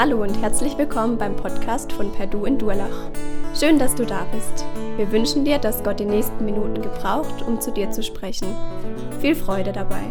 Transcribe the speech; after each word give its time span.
Hallo 0.00 0.22
und 0.22 0.40
herzlich 0.40 0.78
willkommen 0.78 1.18
beim 1.18 1.34
Podcast 1.34 1.90
von 1.90 2.12
Perdu 2.12 2.44
in 2.44 2.56
Durlach. 2.56 3.10
Schön, 3.52 3.80
dass 3.80 3.96
du 3.96 4.06
da 4.06 4.26
bist. 4.26 4.64
Wir 4.96 5.10
wünschen 5.10 5.44
dir, 5.44 5.58
dass 5.58 5.82
Gott 5.82 5.98
die 5.98 6.04
nächsten 6.04 6.44
Minuten 6.44 6.80
gebraucht, 6.80 7.42
um 7.42 7.60
zu 7.60 7.72
dir 7.72 7.90
zu 7.90 8.04
sprechen. 8.04 8.54
Viel 9.20 9.34
Freude 9.34 9.72
dabei. 9.72 10.04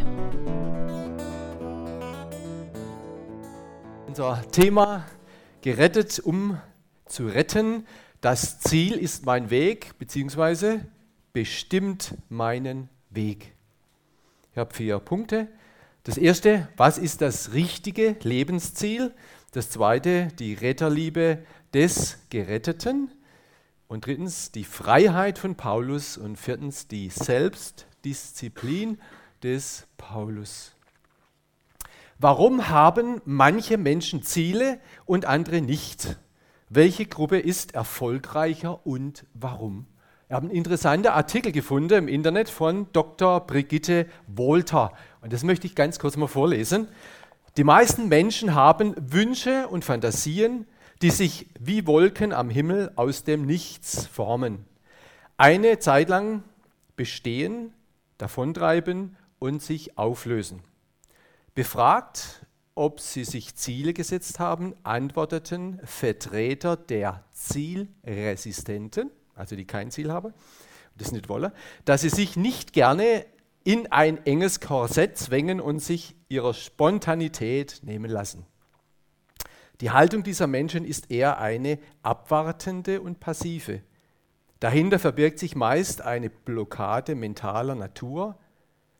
Unser 4.07 4.43
Thema 4.51 5.05
gerettet, 5.61 6.19
um 6.19 6.59
zu 7.05 7.27
retten. 7.27 7.87
Das 8.19 8.59
Ziel 8.59 8.95
ist 8.97 9.25
mein 9.25 9.49
Weg, 9.49 9.97
beziehungsweise 9.97 10.81
bestimmt 11.31 12.13
meinen 12.27 12.89
Weg. 13.09 13.55
Ich 14.51 14.57
habe 14.57 14.73
vier 14.73 14.99
Punkte. 14.99 15.47
Das 16.03 16.17
erste, 16.17 16.67
was 16.75 16.97
ist 16.97 17.21
das 17.21 17.53
richtige 17.53 18.17
Lebensziel? 18.23 19.13
Das 19.51 19.69
zweite, 19.69 20.27
die 20.39 20.53
Retterliebe 20.53 21.39
des 21.73 22.17
Geretteten. 22.29 23.11
Und 23.87 24.05
drittens, 24.05 24.51
die 24.51 24.65
Freiheit 24.65 25.39
von 25.39 25.55
Paulus. 25.55 26.17
Und 26.17 26.35
viertens, 26.37 26.87
die 26.87 27.09
Selbstdisziplin 27.09 28.99
des 29.41 29.87
Paulus. 29.97 30.73
Warum 32.19 32.67
haben 32.69 33.21
manche 33.25 33.77
Menschen 33.77 34.23
Ziele 34.23 34.79
und 35.05 35.25
andere 35.25 35.61
nicht? 35.61 36.17
Welche 36.67 37.05
Gruppe 37.05 37.39
ist 37.39 37.75
erfolgreicher 37.75 38.85
und 38.85 39.25
warum? 39.33 39.85
Ich 40.27 40.33
habe 40.33 40.47
einen 40.47 40.55
interessanten 40.55 41.07
Artikel 41.07 41.53
gefunden 41.53 41.93
im 41.93 42.07
Internet 42.09 42.49
von 42.49 42.87
Dr. 42.91 43.47
Brigitte 43.47 44.07
Wolter. 44.27 44.91
Und 45.21 45.31
das 45.31 45.43
möchte 45.43 45.67
ich 45.67 45.75
ganz 45.75 45.99
kurz 45.99 46.17
mal 46.17 46.27
vorlesen. 46.27 46.89
Die 47.57 47.63
meisten 47.63 48.07
Menschen 48.07 48.53
haben 48.53 48.93
Wünsche 48.99 49.67
und 49.67 49.83
Fantasien, 49.83 50.67
die 51.01 51.09
sich 51.09 51.47
wie 51.59 51.87
Wolken 51.87 52.31
am 52.31 52.51
Himmel 52.51 52.91
aus 52.95 53.23
dem 53.23 53.47
Nichts 53.47 54.05
formen. 54.05 54.65
Eine 55.37 55.79
Zeit 55.79 56.09
lang 56.09 56.43
bestehen, 56.95 57.73
davontreiben 58.19 59.17
und 59.39 59.63
sich 59.63 59.97
auflösen. 59.97 60.61
Befragt, 61.55 62.45
ob 62.75 62.99
sie 62.99 63.23
sich 63.23 63.55
Ziele 63.55 63.93
gesetzt 63.93 64.37
haben, 64.37 64.75
antworteten 64.83 65.79
Vertreter 65.83 66.77
der 66.77 67.23
Zielresistenten, 67.31 69.09
also 69.33 69.55
die 69.55 69.65
kein 69.65 69.89
Ziel 69.89 70.11
haben, 70.11 70.31
das 70.95 71.11
nicht 71.11 71.27
wollen, 71.27 71.51
dass 71.85 72.01
sie 72.01 72.09
sich 72.09 72.35
nicht 72.35 72.73
gerne 72.73 73.25
in 73.67 73.91
ein 73.91 74.25
enges 74.25 74.61
Korsett 74.61 75.17
zwängen 75.17 75.59
und 75.59 75.79
sich 75.79 76.15
ihrer 76.29 76.53
Spontanität 76.53 77.81
nehmen 77.83 78.09
lassen. 78.09 78.45
Die 79.81 79.91
Haltung 79.91 80.23
dieser 80.23 80.47
Menschen 80.47 80.85
ist 80.85 81.11
eher 81.11 81.39
eine 81.39 81.77
abwartende 82.01 83.01
und 83.01 83.19
passive. 83.19 83.81
Dahinter 84.61 84.99
verbirgt 84.99 85.39
sich 85.39 85.57
meist 85.57 86.01
eine 86.01 86.29
Blockade 86.29 87.13
mentaler 87.13 87.75
Natur, 87.75 88.39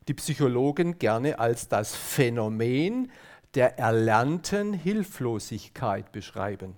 die 0.10 0.14
Psychologen 0.16 1.00
gerne 1.00 1.40
als 1.40 1.70
das 1.70 1.96
Phänomen 1.96 3.10
der 3.54 3.80
erlernten 3.80 4.74
Hilflosigkeit 4.74 6.12
beschreiben. 6.12 6.76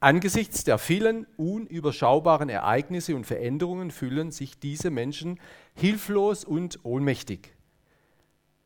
Angesichts 0.00 0.64
der 0.64 0.76
vielen 0.76 1.26
unüberschaubaren 1.38 2.50
Ereignisse 2.50 3.16
und 3.16 3.26
Veränderungen 3.26 3.90
fühlen 3.90 4.32
sich 4.32 4.58
diese 4.58 4.90
Menschen 4.90 5.40
hilflos 5.80 6.44
und 6.44 6.84
ohnmächtig. 6.84 7.54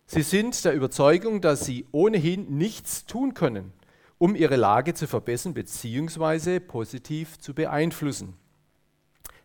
Sie 0.07 0.23
sind 0.23 0.65
der 0.65 0.75
Überzeugung, 0.75 1.41
dass 1.41 1.65
sie 1.65 1.87
ohnehin 1.93 2.59
nichts 2.59 3.07
tun 3.07 3.35
können, 3.35 3.73
um 4.19 4.35
ihre 4.35 4.57
Lage 4.57 4.95
zu 4.95 5.07
verbessern 5.07 5.55
bzw. 5.55 6.61
positiv 6.61 7.39
zu 7.39 7.55
beeinflussen. 7.55 8.35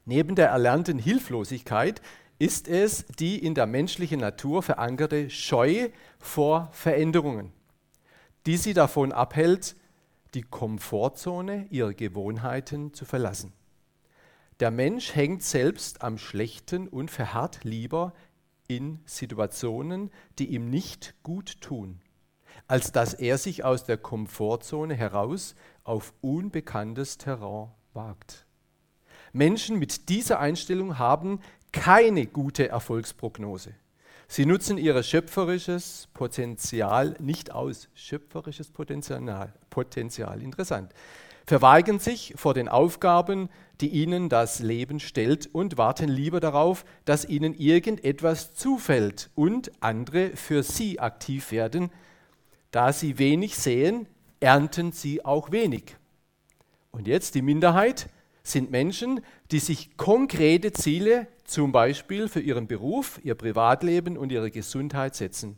Neben 0.06 0.36
der 0.36 0.50
erlernten 0.50 0.98
Hilflosigkeit 0.98 2.02
ist 2.40 2.68
es 2.68 3.06
die 3.20 3.38
in 3.38 3.54
der 3.54 3.68
menschlichen 3.68 4.20
Natur 4.20 4.64
verankerte 4.64 5.30
Scheu 5.30 5.90
vor 6.18 6.70
Veränderungen, 6.72 7.52
die 8.46 8.58
sie 8.58 8.74
davon 8.74 9.12
abhält, 9.12 9.76
die 10.34 10.42
Komfortzone 10.42 11.68
ihrer 11.70 11.94
Gewohnheiten 11.94 12.94
zu 12.94 13.06
verlassen. 13.06 13.54
Der 14.60 14.72
Mensch 14.72 15.16
hängt 15.16 15.42
selbst 15.44 16.02
am 16.02 16.18
Schlechten 16.18 16.88
und 16.90 17.10
verharrt 17.10 17.64
lieber 17.64 18.14
in 18.68 19.00
Situationen, 19.06 20.12
die 20.38 20.48
ihm 20.48 20.70
nicht 20.70 21.16
gut 21.24 21.62
tun, 21.62 22.02
als 22.68 22.92
dass 22.92 23.14
er 23.14 23.38
sich 23.38 23.64
aus 23.64 23.86
der 23.86 23.98
Komfortzone 23.98 24.96
heraus 24.96 25.56
auf 25.86 26.14
unbekanntes 26.22 27.18
Terrain 27.18 27.70
wagt. 27.94 28.46
Menschen 29.32 29.80
mit 29.80 30.10
dieser 30.10 30.40
Einstellung 30.40 30.98
haben 30.98 31.40
keine 31.72 32.26
gute 32.26 32.68
Erfolgsprognose. 32.68 33.74
Sie 34.28 34.46
nutzen 34.46 34.78
ihr 34.78 35.02
schöpferisches 35.02 36.08
Potenzial 36.14 37.16
nicht 37.20 37.52
aus. 37.52 37.90
Schöpferisches 37.96 38.70
Potenzial, 38.70 39.54
Potenzial, 39.70 40.42
interessant. 40.42 40.94
Verweigern 41.50 41.98
sich 41.98 42.36
vor 42.36 42.54
den 42.54 42.70
Aufgaben, 42.70 43.50
die 43.82 43.88
ihnen 43.88 44.30
das 44.30 44.60
Leben 44.60 45.00
stellt 45.00 45.50
und 45.52 45.80
warten 45.80 46.08
lieber 46.08 46.40
darauf, 46.40 46.86
dass 47.06 47.26
ihnen 47.26 47.56
irgendetwas 47.56 48.54
zufällt 48.54 49.32
und 49.34 49.72
andere 49.80 50.36
für 50.36 50.62
sie 50.62 51.00
aktiv 51.00 51.52
werden. 51.52 51.90
Da 52.70 52.94
sie 52.94 53.18
wenig 53.18 53.58
sehen, 53.58 54.06
ernten 54.40 54.92
sie 54.92 55.26
auch 55.26 55.52
wenig. 55.52 55.96
Und 56.92 57.08
jetzt 57.08 57.34
die 57.34 57.42
Minderheit 57.42 58.10
sind 58.44 58.70
Menschen, 58.70 59.22
die 59.50 59.58
sich 59.58 59.98
konkrete 59.98 60.72
Ziele, 60.72 61.26
zum 61.46 61.72
Beispiel 61.72 62.28
für 62.28 62.42
ihren 62.42 62.68
Beruf, 62.68 63.20
ihr 63.24 63.34
Privatleben 63.34 64.20
und 64.20 64.32
ihre 64.32 64.52
Gesundheit 64.52 65.16
setzen. 65.16 65.58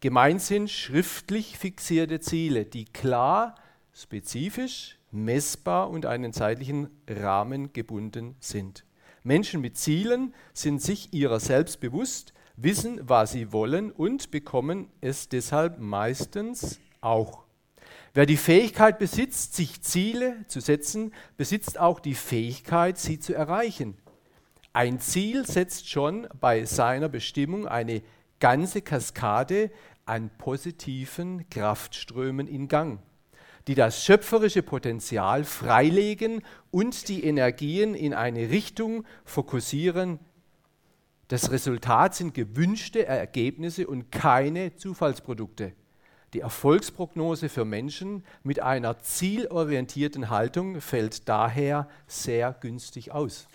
Gemeint 0.00 0.40
sind 0.40 0.70
schriftlich 0.70 1.58
fixierte 1.58 2.20
Ziele, 2.20 2.64
die 2.64 2.86
klar, 2.86 3.56
spezifisch, 3.92 4.96
messbar 5.16 5.90
und 5.90 6.06
einen 6.06 6.32
zeitlichen 6.32 6.88
Rahmen 7.08 7.72
gebunden 7.72 8.36
sind. 8.40 8.84
Menschen 9.22 9.60
mit 9.60 9.76
Zielen 9.76 10.34
sind 10.54 10.80
sich 10.80 11.12
ihrer 11.12 11.40
selbst 11.40 11.80
bewusst, 11.80 12.32
wissen, 12.56 13.00
was 13.02 13.32
sie 13.32 13.52
wollen 13.52 13.90
und 13.90 14.30
bekommen 14.30 14.88
es 15.00 15.28
deshalb 15.28 15.78
meistens 15.78 16.78
auch. 17.00 17.44
Wer 18.14 18.24
die 18.24 18.38
Fähigkeit 18.38 18.98
besitzt, 18.98 19.54
sich 19.54 19.82
Ziele 19.82 20.46
zu 20.46 20.60
setzen, 20.60 21.12
besitzt 21.36 21.78
auch 21.78 22.00
die 22.00 22.14
Fähigkeit, 22.14 22.96
sie 22.98 23.18
zu 23.18 23.34
erreichen. 23.34 23.96
Ein 24.72 25.00
Ziel 25.00 25.46
setzt 25.46 25.88
schon 25.90 26.26
bei 26.40 26.64
seiner 26.64 27.08
Bestimmung 27.08 27.66
eine 27.66 28.02
ganze 28.40 28.80
Kaskade 28.80 29.70
an 30.04 30.30
positiven 30.38 31.48
Kraftströmen 31.50 32.46
in 32.46 32.68
Gang, 32.68 33.00
die 33.66 33.74
das 33.74 34.04
schöpferische 34.04 34.62
Potenzial 34.62 35.44
freilegen 35.44 36.42
und 36.70 37.08
die 37.08 37.24
Energien 37.24 37.94
in 37.94 38.14
eine 38.14 38.50
Richtung 38.50 39.04
fokussieren. 39.24 40.20
Das 41.28 41.50
Resultat 41.50 42.14
sind 42.14 42.34
gewünschte 42.34 43.06
Ergebnisse 43.06 43.86
und 43.88 44.12
keine 44.12 44.76
Zufallsprodukte. 44.76 45.72
Die 46.32 46.40
Erfolgsprognose 46.40 47.48
für 47.48 47.64
Menschen 47.64 48.24
mit 48.42 48.60
einer 48.60 48.98
zielorientierten 49.00 50.30
Haltung 50.30 50.80
fällt 50.80 51.28
daher 51.28 51.88
sehr 52.06 52.52
günstig 52.52 53.10
aus. 53.10 53.48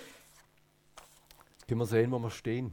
Jetzt 1.52 1.68
können 1.68 1.80
wir 1.80 1.86
sehen, 1.86 2.12
wo 2.12 2.20
wir 2.20 2.32
stehen. 2.32 2.68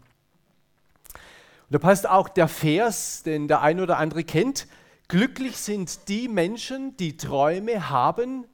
Und 1.12 1.74
da 1.74 1.78
passt 1.78 2.08
auch 2.08 2.28
der 2.28 2.48
Vers, 2.48 3.22
den 3.22 3.46
der 3.46 3.60
ein 3.60 3.80
oder 3.80 3.98
andere 3.98 4.24
kennt. 4.24 4.66
Glücklich 5.08 5.56
sind 5.56 6.08
die 6.08 6.28
Menschen, 6.28 6.94
die 6.98 7.16
Träume 7.16 7.88
haben 7.88 8.46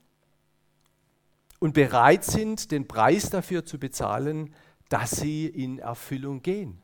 und 1.58 1.74
bereit 1.74 2.22
sind, 2.24 2.70
den 2.70 2.86
Preis 2.86 3.28
dafür 3.28 3.64
zu 3.64 3.80
bezahlen, 3.80 4.54
dass 4.88 5.10
sie 5.10 5.46
in 5.46 5.80
Erfüllung 5.80 6.42
gehen. 6.42 6.80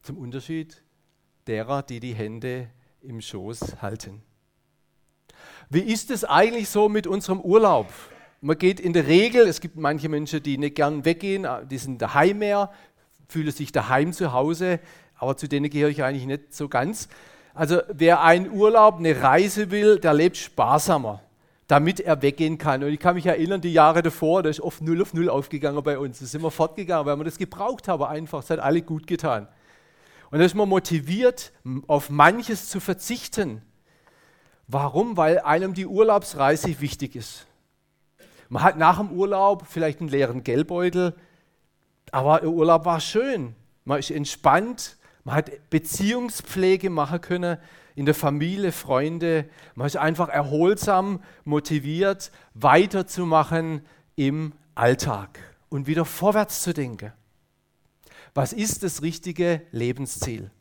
Zum 0.00 0.16
Unterschied 0.16 0.82
derer, 1.46 1.82
die 1.82 2.00
die 2.00 2.14
Hände 2.14 2.70
im 3.02 3.20
Schoß 3.20 3.82
halten. 3.82 4.22
Wie 5.68 5.80
ist 5.80 6.10
es 6.10 6.24
eigentlich 6.24 6.70
so 6.70 6.88
mit 6.88 7.06
unserem 7.06 7.40
Urlaub? 7.40 7.92
Man 8.40 8.56
geht 8.56 8.80
in 8.80 8.94
der 8.94 9.06
Regel, 9.08 9.46
es 9.46 9.60
gibt 9.60 9.76
manche 9.76 10.08
Menschen, 10.08 10.42
die 10.42 10.56
nicht 10.56 10.76
gern 10.76 11.04
weggehen, 11.04 11.46
die 11.68 11.78
sind 11.78 12.00
daheim 12.00 12.38
mehr, 12.38 12.72
fühlen 13.28 13.50
sich 13.50 13.72
daheim 13.72 14.14
zu 14.14 14.32
Hause, 14.32 14.80
aber 15.16 15.36
zu 15.36 15.48
denen 15.48 15.68
gehöre 15.68 15.90
ich 15.90 16.02
eigentlich 16.02 16.26
nicht 16.26 16.54
so 16.54 16.68
ganz. 16.68 17.08
Also 17.56 17.80
wer 17.88 18.22
einen 18.22 18.50
Urlaub, 18.50 18.98
eine 18.98 19.22
Reise 19.22 19.70
will, 19.70 19.98
der 19.98 20.12
lebt 20.12 20.36
sparsamer, 20.36 21.22
damit 21.66 22.00
er 22.00 22.20
weggehen 22.20 22.58
kann. 22.58 22.84
Und 22.84 22.90
ich 22.90 23.00
kann 23.00 23.14
mich 23.14 23.24
erinnern, 23.24 23.62
die 23.62 23.72
Jahre 23.72 24.02
davor, 24.02 24.42
da 24.42 24.50
ist 24.50 24.60
oft 24.60 24.82
null 24.82 25.00
auf 25.00 25.14
null 25.14 25.30
aufgegangen 25.30 25.82
bei 25.82 25.98
uns. 25.98 26.18
Da 26.18 26.26
sind 26.26 26.42
wir 26.42 26.50
fortgegangen, 26.50 27.06
weil 27.06 27.16
wir 27.16 27.24
das 27.24 27.38
gebraucht 27.38 27.88
haben 27.88 28.04
einfach. 28.04 28.42
Es 28.42 28.50
hat 28.50 28.58
alle 28.58 28.82
gut 28.82 29.06
getan. 29.06 29.48
Und 30.30 30.38
da 30.38 30.44
ist 30.44 30.54
man 30.54 30.68
motiviert, 30.68 31.50
auf 31.86 32.10
manches 32.10 32.68
zu 32.68 32.78
verzichten. 32.78 33.62
Warum? 34.68 35.16
Weil 35.16 35.38
einem 35.38 35.72
die 35.72 35.86
Urlaubsreise 35.86 36.78
wichtig 36.82 37.16
ist. 37.16 37.46
Man 38.50 38.62
hat 38.62 38.76
nach 38.76 38.98
dem 38.98 39.12
Urlaub 39.12 39.64
vielleicht 39.66 40.00
einen 40.00 40.10
leeren 40.10 40.44
Geldbeutel, 40.44 41.14
aber 42.12 42.40
der 42.40 42.50
Urlaub 42.50 42.84
war 42.84 43.00
schön. 43.00 43.54
Man 43.86 43.98
ist 43.98 44.10
entspannt, 44.10 44.98
man 45.26 45.34
hat 45.34 45.70
Beziehungspflege 45.70 46.88
machen 46.88 47.20
können 47.20 47.58
in 47.96 48.06
der 48.06 48.14
Familie, 48.14 48.70
Freunde. 48.70 49.50
Man 49.74 49.88
ist 49.88 49.96
einfach 49.96 50.28
erholsam, 50.28 51.20
motiviert, 51.44 52.30
weiterzumachen 52.54 53.84
im 54.14 54.52
Alltag 54.76 55.40
und 55.68 55.88
wieder 55.88 56.04
vorwärts 56.04 56.62
zu 56.62 56.72
denken. 56.72 57.12
Was 58.34 58.52
ist 58.52 58.84
das 58.84 59.02
richtige 59.02 59.62
Lebensziel? 59.72 60.52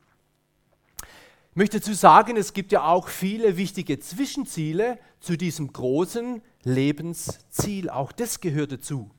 Ich 1.52 1.56
möchte 1.56 1.80
dazu 1.80 1.94
sagen, 1.94 2.36
es 2.36 2.54
gibt 2.54 2.72
ja 2.72 2.86
auch 2.86 3.08
viele 3.08 3.58
wichtige 3.58 4.00
Zwischenziele 4.00 4.98
zu 5.20 5.38
diesem 5.38 5.72
großen 5.72 6.42
Lebensziel. 6.64 7.92
Auch 7.92 8.12
das 8.12 8.42
gehört 8.42 8.72
dazu. 8.72 9.12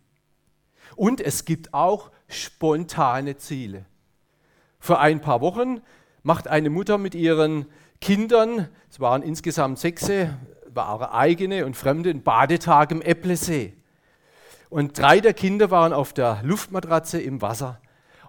Und 0.96 1.20
es 1.20 1.44
gibt 1.44 1.72
auch 1.72 2.10
spontane 2.26 3.36
Ziele. 3.36 3.86
Vor 4.86 5.00
ein 5.00 5.20
paar 5.20 5.40
Wochen 5.40 5.80
macht 6.22 6.46
eine 6.46 6.70
Mutter 6.70 6.96
mit 6.96 7.16
ihren 7.16 7.66
Kindern, 8.00 8.68
es 8.88 9.00
waren 9.00 9.20
insgesamt 9.20 9.80
sechs, 9.80 10.08
waren 10.68 11.10
eigene 11.10 11.66
und 11.66 11.76
fremde, 11.76 12.10
einen 12.10 12.22
Badetag 12.22 12.92
im 12.92 13.02
Äpplesee. 13.02 13.72
Und 14.70 14.96
drei 14.96 15.18
der 15.18 15.34
Kinder 15.34 15.72
waren 15.72 15.92
auf 15.92 16.12
der 16.12 16.38
Luftmatratze 16.44 17.20
im 17.20 17.42
Wasser. 17.42 17.80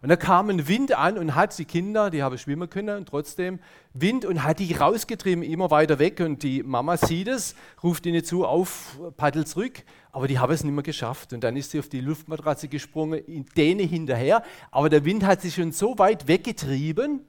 Und 0.01 0.09
da 0.09 0.15
kam 0.15 0.49
ein 0.49 0.67
Wind 0.67 0.95
an 0.95 1.17
und 1.17 1.35
hat 1.35 1.57
die 1.57 1.65
Kinder, 1.65 2.09
die 2.09 2.23
haben 2.23 2.37
schwimmen 2.37 2.69
können, 2.69 2.97
und 2.97 3.07
trotzdem 3.07 3.59
Wind 3.93 4.25
und 4.25 4.43
hat 4.43 4.59
die 4.59 4.73
rausgetrieben, 4.73 5.43
immer 5.43 5.71
weiter 5.71 5.99
weg. 5.99 6.19
Und 6.19 6.43
die 6.43 6.63
Mama 6.63 6.97
sieht 6.97 7.27
es, 7.27 7.55
ruft 7.83 8.05
ihnen 8.05 8.23
zu, 8.23 8.45
auf, 8.45 8.99
paddel 9.17 9.45
zurück. 9.45 9.83
Aber 10.11 10.27
die 10.27 10.39
haben 10.39 10.51
es 10.51 10.63
nicht 10.63 10.73
mehr 10.73 10.83
geschafft. 10.83 11.33
Und 11.33 11.43
dann 11.43 11.55
ist 11.55 11.71
sie 11.71 11.79
auf 11.79 11.89
die 11.89 12.01
Luftmatratze 12.01 12.67
gesprungen, 12.67 13.19
in 13.25 13.45
denen 13.55 13.87
hinterher. 13.87 14.43
Aber 14.71 14.89
der 14.89 15.05
Wind 15.05 15.25
hat 15.25 15.41
sie 15.41 15.51
schon 15.51 15.71
so 15.71 15.97
weit 15.97 16.27
weggetrieben, 16.27 17.21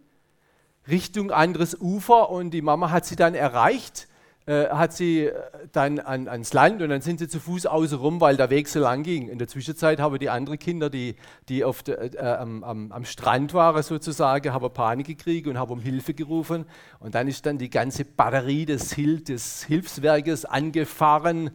Richtung 0.88 1.30
anderes 1.30 1.78
Ufer. 1.80 2.30
Und 2.30 2.50
die 2.50 2.62
Mama 2.62 2.90
hat 2.90 3.06
sie 3.06 3.16
dann 3.16 3.34
erreicht 3.34 4.08
äh, 4.48 4.70
hat 4.70 4.94
sie 4.94 5.26
äh, 5.26 5.34
dann 5.72 5.98
an, 5.98 6.26
ans 6.26 6.54
Land 6.54 6.80
und 6.80 6.88
dann 6.88 7.02
sind 7.02 7.18
sie 7.18 7.28
zu 7.28 7.38
Fuß 7.38 7.66
außenrum, 7.66 8.18
weil 8.22 8.38
der 8.38 8.48
Weg 8.48 8.68
so 8.68 8.80
lang 8.80 9.02
ging. 9.02 9.28
In 9.28 9.38
der 9.38 9.46
Zwischenzeit 9.46 10.00
haben 10.00 10.18
die 10.18 10.30
anderen 10.30 10.58
Kinder, 10.58 10.88
die, 10.88 11.16
die 11.50 11.64
auf 11.64 11.82
de, 11.82 12.16
äh, 12.16 12.18
am, 12.18 12.64
am, 12.64 12.90
am, 12.90 13.04
Strand 13.04 13.52
waren 13.52 13.82
sozusagen, 13.82 14.50
haben 14.54 14.72
Panik 14.72 15.06
gekriegt 15.06 15.48
und 15.48 15.58
haben 15.58 15.70
um 15.70 15.80
Hilfe 15.80 16.14
gerufen. 16.14 16.64
Und 16.98 17.14
dann 17.14 17.28
ist 17.28 17.44
dann 17.44 17.58
die 17.58 17.68
ganze 17.68 18.06
Batterie 18.06 18.64
des, 18.64 18.94
Hil 18.94 19.20
des 19.20 19.64
Hilfswerkes 19.64 20.46
angefahren, 20.46 21.50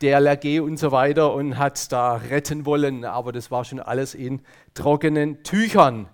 der 0.00 0.18
LRG 0.18 0.60
und 0.60 0.78
so 0.78 0.90
weiter 0.90 1.34
und 1.34 1.58
hat 1.58 1.92
da 1.92 2.14
retten 2.14 2.64
wollen. 2.64 3.04
Aber 3.04 3.30
das 3.30 3.50
war 3.50 3.66
schon 3.66 3.78
alles 3.78 4.14
in 4.14 4.40
trockenen 4.72 5.42
Tüchern. 5.42 6.08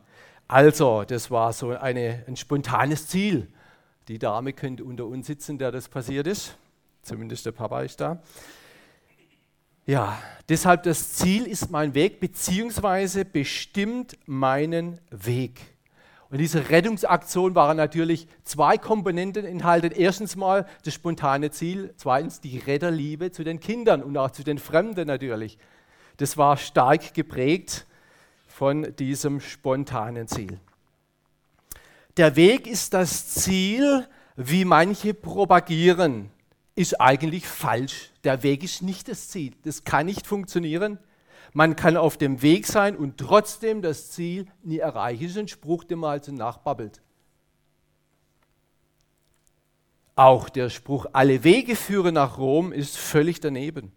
Also, 0.49 1.05
das 1.05 1.31
war 1.31 1.53
so 1.53 1.71
eine, 1.71 2.25
ein 2.27 2.35
spontanes 2.35 3.07
Ziel. 3.07 3.54
Die 4.09 4.19
Dame 4.19 4.53
könnte 4.53 4.85
unter 4.85 5.07
uns 5.07 5.27
sitzen, 5.27 5.59
der 5.59 5.73
das 5.73 5.89
passiert 5.89 6.27
ist. 6.27 6.57
Zumindest 7.03 7.47
der 7.47 7.53
Papa 7.53 7.83
ist 7.83 8.01
da. 8.01 8.23
Ja, 9.87 10.19
deshalb 10.49 10.83
das 10.85 11.13
Ziel 11.15 11.47
ist 11.47 11.71
mein 11.71 11.95
Weg, 11.95 12.21
beziehungsweise 12.21 13.25
bestimmt 13.25 14.17
meinen 14.27 14.99
Weg. 15.11 15.61
Und 16.31 16.39
diese 16.39 16.71
Rettungsaktion 16.71 17.55
waren 17.55 17.77
natürlich 17.77 18.27
zwei 18.43 18.79
Komponenten 18.79 19.45
enthalten. 19.45 19.93
Erstens 19.95 20.37
mal 20.37 20.67
das 20.85 20.95
spontane 20.95 21.51
Ziel, 21.51 21.93
zweitens 21.97 22.41
die 22.41 22.59
Retterliebe 22.59 23.31
zu 23.31 23.45
den 23.45 23.61
Kindern 23.61 24.03
und 24.03 24.17
auch 24.17 24.31
zu 24.31 24.43
den 24.43 24.59
Fremden 24.59 25.07
natürlich. 25.07 25.59
Das 26.17 26.37
war 26.37 26.57
stark 26.57 27.15
geprägt 27.15 27.87
von 28.49 28.95
diesem 28.97 29.41
spontanen 29.41 30.29
Ziel. 30.29 30.59
Der 32.17 32.37
Weg 32.37 32.69
ist 32.69 32.95
das 32.95 33.29
Ziel, 33.29 34.07
wie 34.37 34.65
manche 34.65 35.15
propagieren, 35.15 36.31
ist 36.77 37.01
eigentlich 37.01 37.47
falsch. 37.47 38.13
Der 38.23 38.43
Weg 38.43 38.63
ist 38.63 38.83
nicht 38.83 39.09
das 39.09 39.29
Ziel. 39.29 39.55
Das 39.63 39.85
kann 39.85 40.07
nicht 40.07 40.27
funktionieren. 40.27 40.99
Man 41.53 41.77
kann 41.77 41.97
auf 41.97 42.17
dem 42.17 42.43
Weg 42.43 42.67
sein 42.67 42.97
und 42.97 43.19
trotzdem 43.19 43.83
das 43.83 44.11
Ziel 44.11 44.47
nie 44.63 44.79
erreichen. 44.79 45.23
Das 45.23 45.33
ist 45.33 45.39
ein 45.39 45.49
Spruch, 45.49 45.85
den 45.85 46.01
man 46.01 46.13
also 46.13 46.33
nachbabbelt. 46.33 47.01
Auch 50.17 50.49
der 50.49 50.71
Spruch, 50.71 51.07
alle 51.13 51.43
Wege 51.43 51.75
führen 51.75 52.15
nach 52.15 52.39
Rom, 52.39 52.73
ist 52.73 52.97
völlig 52.97 53.41
daneben, 53.41 53.91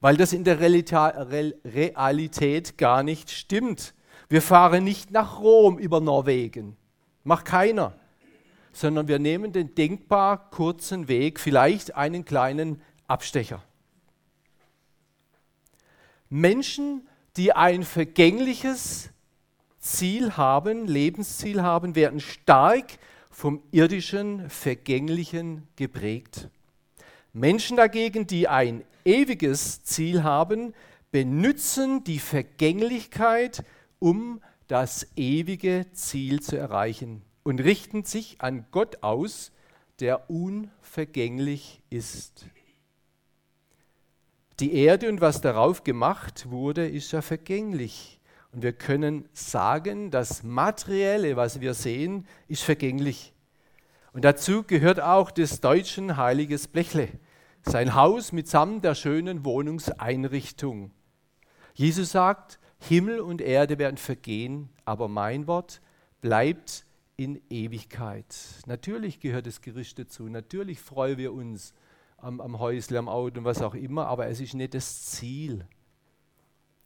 weil 0.00 0.16
das 0.16 0.32
in 0.32 0.44
der 0.44 0.60
Realität 0.60 2.78
gar 2.78 3.02
nicht 3.02 3.30
stimmt. 3.30 3.94
Wir 4.28 4.42
fahren 4.42 4.84
nicht 4.84 5.10
nach 5.10 5.40
Rom 5.40 5.78
über 5.78 6.00
Norwegen. 6.00 6.76
Macht 7.26 7.44
keiner. 7.46 7.92
Sondern 8.72 9.08
wir 9.08 9.18
nehmen 9.18 9.52
den 9.52 9.74
denkbar 9.74 10.48
kurzen 10.50 11.08
Weg, 11.08 11.40
vielleicht 11.40 11.96
einen 11.96 12.24
kleinen 12.24 12.80
Abstecher. 13.08 13.64
Menschen, 16.28 17.08
die 17.36 17.52
ein 17.52 17.82
vergängliches 17.82 19.10
Ziel 19.80 20.36
haben, 20.36 20.86
Lebensziel 20.86 21.62
haben, 21.62 21.96
werden 21.96 22.20
stark 22.20 22.98
vom 23.28 23.60
irdischen, 23.72 24.48
vergänglichen 24.48 25.66
geprägt. 25.74 26.48
Menschen 27.32 27.76
dagegen, 27.76 28.28
die 28.28 28.46
ein 28.46 28.84
ewiges 29.04 29.82
Ziel 29.82 30.22
haben, 30.22 30.74
benutzen 31.10 32.04
die 32.04 32.20
Vergänglichkeit, 32.20 33.64
um 33.98 34.40
das 34.68 35.06
ewige 35.16 35.86
Ziel 35.92 36.40
zu 36.40 36.56
erreichen 36.56 37.22
und 37.42 37.60
richten 37.60 38.04
sich 38.04 38.40
an 38.40 38.66
Gott 38.70 39.02
aus, 39.02 39.52
der 40.00 40.28
unvergänglich 40.30 41.82
ist. 41.90 42.46
Die 44.58 44.74
Erde 44.74 45.08
und 45.08 45.20
was 45.20 45.40
darauf 45.40 45.84
gemacht 45.84 46.50
wurde, 46.50 46.88
ist 46.88 47.12
ja 47.12 47.22
vergänglich. 47.22 48.20
Und 48.52 48.62
wir 48.62 48.72
können 48.72 49.28
sagen, 49.34 50.10
das 50.10 50.42
Materielle, 50.42 51.36
was 51.36 51.60
wir 51.60 51.74
sehen, 51.74 52.26
ist 52.48 52.62
vergänglich. 52.62 53.34
Und 54.12 54.24
dazu 54.24 54.62
gehört 54.62 54.98
auch 54.98 55.30
des 55.30 55.60
Deutschen 55.60 56.16
heiliges 56.16 56.68
Blechle, 56.68 57.08
sein 57.62 57.94
Haus 57.94 58.32
mitsamt 58.32 58.84
der 58.84 58.94
schönen 58.94 59.44
Wohnungseinrichtung. 59.44 60.92
Jesus 61.74 62.12
sagt, 62.12 62.58
Himmel 62.78 63.20
und 63.20 63.40
Erde 63.40 63.78
werden 63.78 63.96
vergehen, 63.96 64.68
aber 64.84 65.08
mein 65.08 65.46
Wort 65.46 65.80
bleibt 66.20 66.84
in 67.16 67.40
Ewigkeit. 67.48 68.36
Natürlich 68.66 69.20
gehört 69.20 69.46
das 69.46 69.60
Gericht 69.60 69.98
dazu, 69.98 70.28
natürlich 70.28 70.80
freuen 70.80 71.18
wir 71.18 71.32
uns 71.32 71.72
am, 72.18 72.40
am 72.40 72.58
Häusle, 72.58 72.98
am 72.98 73.08
Auto 73.08 73.38
und 73.38 73.44
was 73.44 73.62
auch 73.62 73.74
immer, 73.74 74.06
aber 74.06 74.26
es 74.26 74.40
ist 74.40 74.54
nicht 74.54 74.74
das 74.74 75.06
Ziel, 75.06 75.66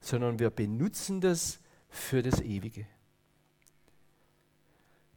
sondern 0.01 0.39
wir 0.39 0.51
benutzen 0.51 1.21
das 1.21 1.61
für 1.89 2.23
das 2.23 2.41
Ewige. 2.41 2.87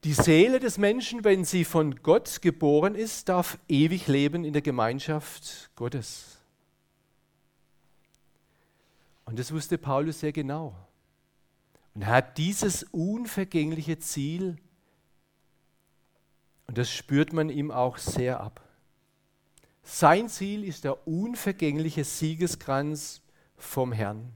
Die 0.03 0.13
Seele 0.13 0.60
des 0.60 0.77
Menschen, 0.77 1.24
wenn 1.24 1.46
sie 1.46 1.63
von 1.63 1.96
Gott 2.03 2.42
geboren 2.42 2.94
ist, 2.94 3.30
darf 3.30 3.58
ewig 3.70 4.08
leben 4.08 4.44
in 4.44 4.51
der 4.51 4.62
Gemeinschaft 4.62 5.70
Gottes. 5.75 6.33
Und 9.25 9.39
das 9.39 9.51
wusste 9.51 9.77
Paulus 9.77 10.20
sehr 10.20 10.32
genau. 10.32 10.75
Und 11.94 12.03
er 12.03 12.08
hat 12.08 12.38
dieses 12.38 12.84
unvergängliche 12.84 14.00
Ziel, 14.00 14.58
und 16.68 16.77
das 16.77 16.89
spürt 16.92 17.34
man 17.34 17.50
ihm 17.50 17.72
auch 17.72 17.98
sehr 17.98 18.39
ab. 18.39 18.62
Sein 19.84 20.30
Ziel 20.30 20.63
ist 20.63 20.86
der 20.86 21.08
unvergängliche 21.08 22.03
Siegeskranz 22.03 23.22
vom 23.58 23.92
Herrn. 23.92 24.36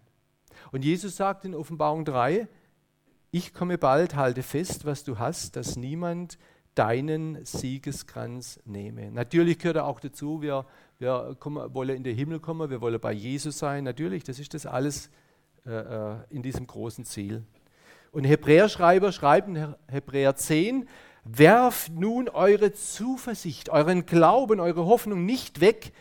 Und 0.71 0.83
Jesus 0.83 1.15
sagt 1.15 1.45
in 1.45 1.55
Offenbarung 1.55 2.03
3, 2.03 2.47
ich 3.31 3.53
komme 3.53 3.77
bald, 3.77 4.15
halte 4.15 4.43
fest, 4.43 4.85
was 4.85 5.03
du 5.03 5.19
hast, 5.19 5.55
dass 5.55 5.77
niemand 5.77 6.37
deinen 6.77 7.43
Siegeskranz 7.45 8.59
nehme. 8.65 9.11
Natürlich 9.11 9.59
gehört 9.59 9.77
er 9.77 9.85
auch 9.85 9.99
dazu, 9.99 10.41
wir 10.41 10.65
wir 10.99 11.35
kommen, 11.39 11.73
wollen 11.73 11.97
in 11.97 12.03
den 12.03 12.15
Himmel 12.15 12.39
kommen, 12.39 12.69
wir 12.69 12.81
wollen 12.81 12.99
bei 12.99 13.11
Jesus 13.11 13.59
sein. 13.59 13.83
Natürlich, 13.83 14.23
das 14.23 14.39
ist 14.39 14.53
das 14.53 14.65
alles 14.65 15.09
äh, 15.65 15.71
äh 15.71 16.15
in 16.29 16.41
diesem 16.41 16.65
großen 16.65 17.05
Ziel. 17.05 17.43
Und 18.11 18.23
Hebräerschreiber 18.23 19.11
schreiben 19.11 19.55
in 19.55 19.75
Hebräer 19.87 20.35
10, 20.35 20.87
werft 21.23 21.91
nun 21.91 22.29
eure 22.29 22.71
Zuversicht, 22.73 23.69
euren 23.69 24.05
Glauben, 24.05 24.59
eure 24.59 24.85
Hoffnung 24.85 25.25
nicht 25.25 25.59
weg, 25.59 25.91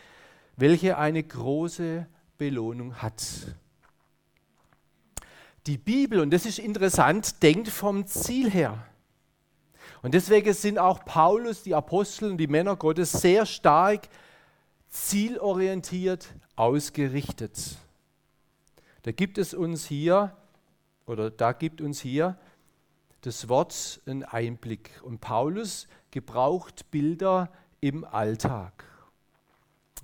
welche 0.55 0.97
eine 0.97 1.21
große 1.21 2.07
Belohnung 2.37 2.95
hat. 2.95 3.23
Die 5.67 5.77
Bibel, 5.77 6.21
und 6.21 6.31
das 6.31 6.45
ist 6.45 6.59
interessant, 6.59 7.43
denkt 7.43 7.67
vom 7.67 8.07
Ziel 8.07 8.49
her. 8.49 8.83
Und 10.01 10.13
deswegen 10.13 10.53
sind 10.53 10.77
auch 10.77 11.03
Paulus, 11.05 11.63
die 11.63 11.75
Apostel 11.75 12.31
und 12.31 12.37
die 12.37 12.47
Männer 12.47 12.75
Gottes 12.75 13.11
sehr 13.11 13.45
stark 13.45 14.07
zielorientiert 14.89 16.27
ausgerichtet. 16.55 17.77
Da 19.03 19.11
gibt 19.11 19.37
es 19.37 19.53
uns 19.53 19.85
hier, 19.85 20.35
oder 21.05 21.29
da 21.31 21.53
gibt 21.53 21.81
uns 21.81 21.99
hier 21.99 22.37
das 23.21 23.49
Wort 23.49 24.01
einen 24.05 24.23
Einblick. 24.23 25.01
Und 25.03 25.19
Paulus 25.19 25.87
gebraucht 26.11 26.91
Bilder 26.91 27.49
im 27.79 28.05
Alltag. 28.05 28.83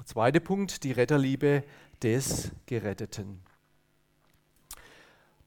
Zweiter 0.06 0.40
Punkt, 0.40 0.84
die 0.84 0.92
Retterliebe 0.92 1.64
des 2.02 2.52
Geretteten. 2.66 3.42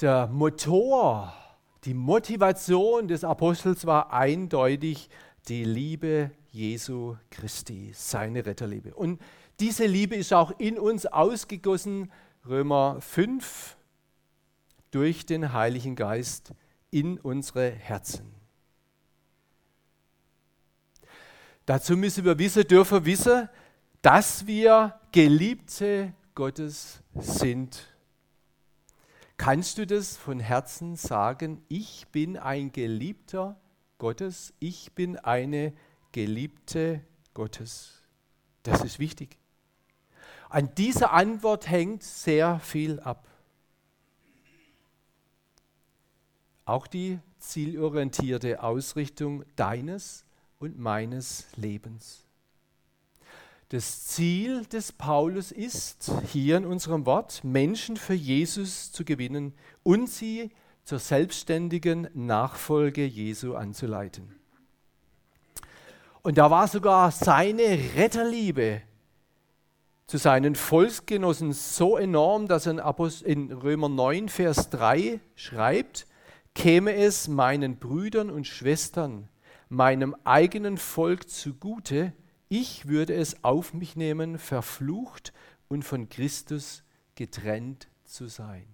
Der 0.00 0.26
Motor, 0.26 1.32
die 1.86 1.94
Motivation 1.94 3.06
des 3.06 3.22
Apostels 3.22 3.86
war 3.86 4.12
eindeutig 4.12 5.08
die 5.46 5.64
Liebe 5.64 6.32
Jesu 6.50 7.16
Christi, 7.30 7.92
seine 7.94 8.44
Retterliebe. 8.44 8.92
Und 8.92 9.20
diese 9.60 9.86
Liebe 9.86 10.16
ist 10.16 10.32
auch 10.32 10.58
in 10.58 10.80
uns 10.80 11.06
ausgegossen, 11.06 12.10
Römer 12.44 13.00
5, 13.00 13.76
durch 14.90 15.26
den 15.26 15.52
Heiligen 15.52 15.94
Geist 15.94 16.52
in 16.90 17.18
unsere 17.20 17.70
Herzen. 17.70 18.34
Dazu 21.66 21.96
müssen 21.96 22.24
wir 22.24 22.36
wissen, 22.38 22.66
dürfen 22.66 23.04
wissen, 23.04 23.48
dass 24.02 24.46
wir 24.46 24.98
Geliebte 25.12 26.12
Gottes 26.34 27.00
sind. 27.14 27.95
Kannst 29.36 29.78
du 29.78 29.86
das 29.86 30.16
von 30.16 30.40
Herzen 30.40 30.96
sagen? 30.96 31.62
Ich 31.68 32.06
bin 32.08 32.36
ein 32.36 32.72
Geliebter 32.72 33.60
Gottes. 33.98 34.54
Ich 34.58 34.92
bin 34.92 35.16
eine 35.18 35.72
Geliebte 36.12 37.02
Gottes. 37.34 38.02
Das 38.62 38.82
ist 38.82 38.98
wichtig. 38.98 39.36
An 40.48 40.74
dieser 40.74 41.12
Antwort 41.12 41.68
hängt 41.68 42.02
sehr 42.02 42.58
viel 42.60 43.00
ab. 43.00 43.26
Auch 46.64 46.86
die 46.86 47.20
zielorientierte 47.38 48.62
Ausrichtung 48.62 49.44
deines 49.54 50.24
und 50.58 50.78
meines 50.78 51.46
Lebens. 51.56 52.25
Das 53.70 54.04
Ziel 54.04 54.64
des 54.66 54.92
Paulus 54.92 55.50
ist, 55.50 56.12
hier 56.30 56.56
in 56.56 56.66
unserem 56.66 57.04
Wort, 57.04 57.42
Menschen 57.42 57.96
für 57.96 58.14
Jesus 58.14 58.92
zu 58.92 59.04
gewinnen 59.04 59.54
und 59.82 60.08
sie 60.08 60.52
zur 60.84 61.00
selbstständigen 61.00 62.08
Nachfolge 62.14 63.04
Jesu 63.04 63.56
anzuleiten. 63.56 64.36
Und 66.22 66.38
da 66.38 66.48
war 66.50 66.68
sogar 66.68 67.10
seine 67.10 67.78
Retterliebe 67.96 68.82
zu 70.06 70.16
seinen 70.16 70.54
Volksgenossen 70.54 71.52
so 71.52 71.96
enorm, 71.96 72.46
dass 72.46 72.66
er 72.66 72.96
in 73.24 73.50
Römer 73.50 73.88
9, 73.88 74.28
Vers 74.28 74.70
3 74.70 75.18
schreibt, 75.34 76.06
käme 76.54 76.94
es 76.94 77.26
meinen 77.26 77.78
Brüdern 77.78 78.30
und 78.30 78.46
Schwestern, 78.46 79.28
meinem 79.68 80.14
eigenen 80.22 80.78
Volk 80.78 81.28
zugute, 81.28 82.12
ich 82.48 82.88
würde 82.88 83.14
es 83.14 83.42
auf 83.44 83.74
mich 83.74 83.96
nehmen, 83.96 84.38
verflucht 84.38 85.32
und 85.68 85.84
von 85.84 86.08
Christus 86.08 86.82
getrennt 87.14 87.88
zu 88.04 88.28
sein. 88.28 88.66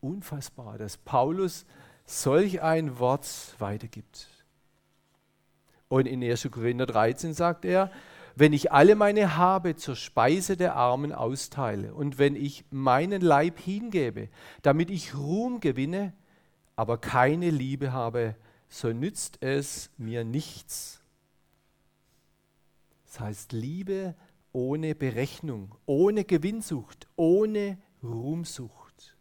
Unfassbar, 0.00 0.78
dass 0.78 0.96
Paulus 0.96 1.64
solch 2.04 2.62
ein 2.62 2.98
Wort 2.98 3.54
weitergibt. 3.58 4.28
Und 5.88 6.06
in 6.06 6.22
1. 6.22 6.48
Korinther 6.50 6.86
13 6.86 7.34
sagt 7.34 7.64
er, 7.64 7.90
wenn 8.34 8.52
ich 8.52 8.72
alle 8.72 8.94
meine 8.94 9.36
Habe 9.36 9.76
zur 9.76 9.94
Speise 9.94 10.56
der 10.56 10.74
Armen 10.74 11.12
austeile 11.12 11.92
und 11.94 12.18
wenn 12.18 12.34
ich 12.34 12.64
meinen 12.70 13.20
Leib 13.20 13.58
hingebe, 13.60 14.28
damit 14.62 14.90
ich 14.90 15.14
Ruhm 15.14 15.60
gewinne, 15.60 16.14
aber 16.76 16.96
keine 16.98 17.50
Liebe 17.50 17.92
habe, 17.92 18.34
so 18.68 18.88
nützt 18.88 19.42
es 19.42 19.90
mir 19.98 20.24
nichts. 20.24 21.01
Das 23.12 23.20
heißt 23.20 23.52
Liebe 23.52 24.14
ohne 24.52 24.94
Berechnung, 24.94 25.74
ohne 25.84 26.24
Gewinnsucht, 26.24 27.06
ohne 27.14 27.76
Ruhmsucht. 28.02 29.18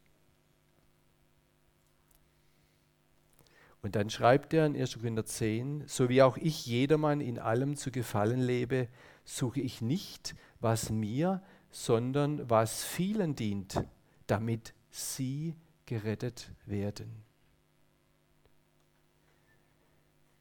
Und 3.81 3.97
dann 3.97 4.09
schreibt 4.09 4.53
er 4.53 4.65
in 4.65 4.77
1. 4.79 4.93
Korinther 4.93 5.25
10, 5.25 5.83
so 5.87 6.07
wie 6.07 6.21
auch 6.21 6.37
ich 6.37 6.65
jedermann 6.65 7.19
in 7.19 7.37
allem 7.37 7.75
zu 7.75 7.91
gefallen 7.91 8.39
lebe, 8.39 8.87
suche 9.25 9.59
ich 9.59 9.81
nicht, 9.81 10.35
was 10.61 10.89
mir, 10.89 11.43
sondern 11.69 12.49
was 12.49 12.85
vielen 12.85 13.35
dient, 13.35 13.83
damit 14.25 14.73
sie 14.89 15.57
gerettet 15.85 16.53
werden. 16.65 17.25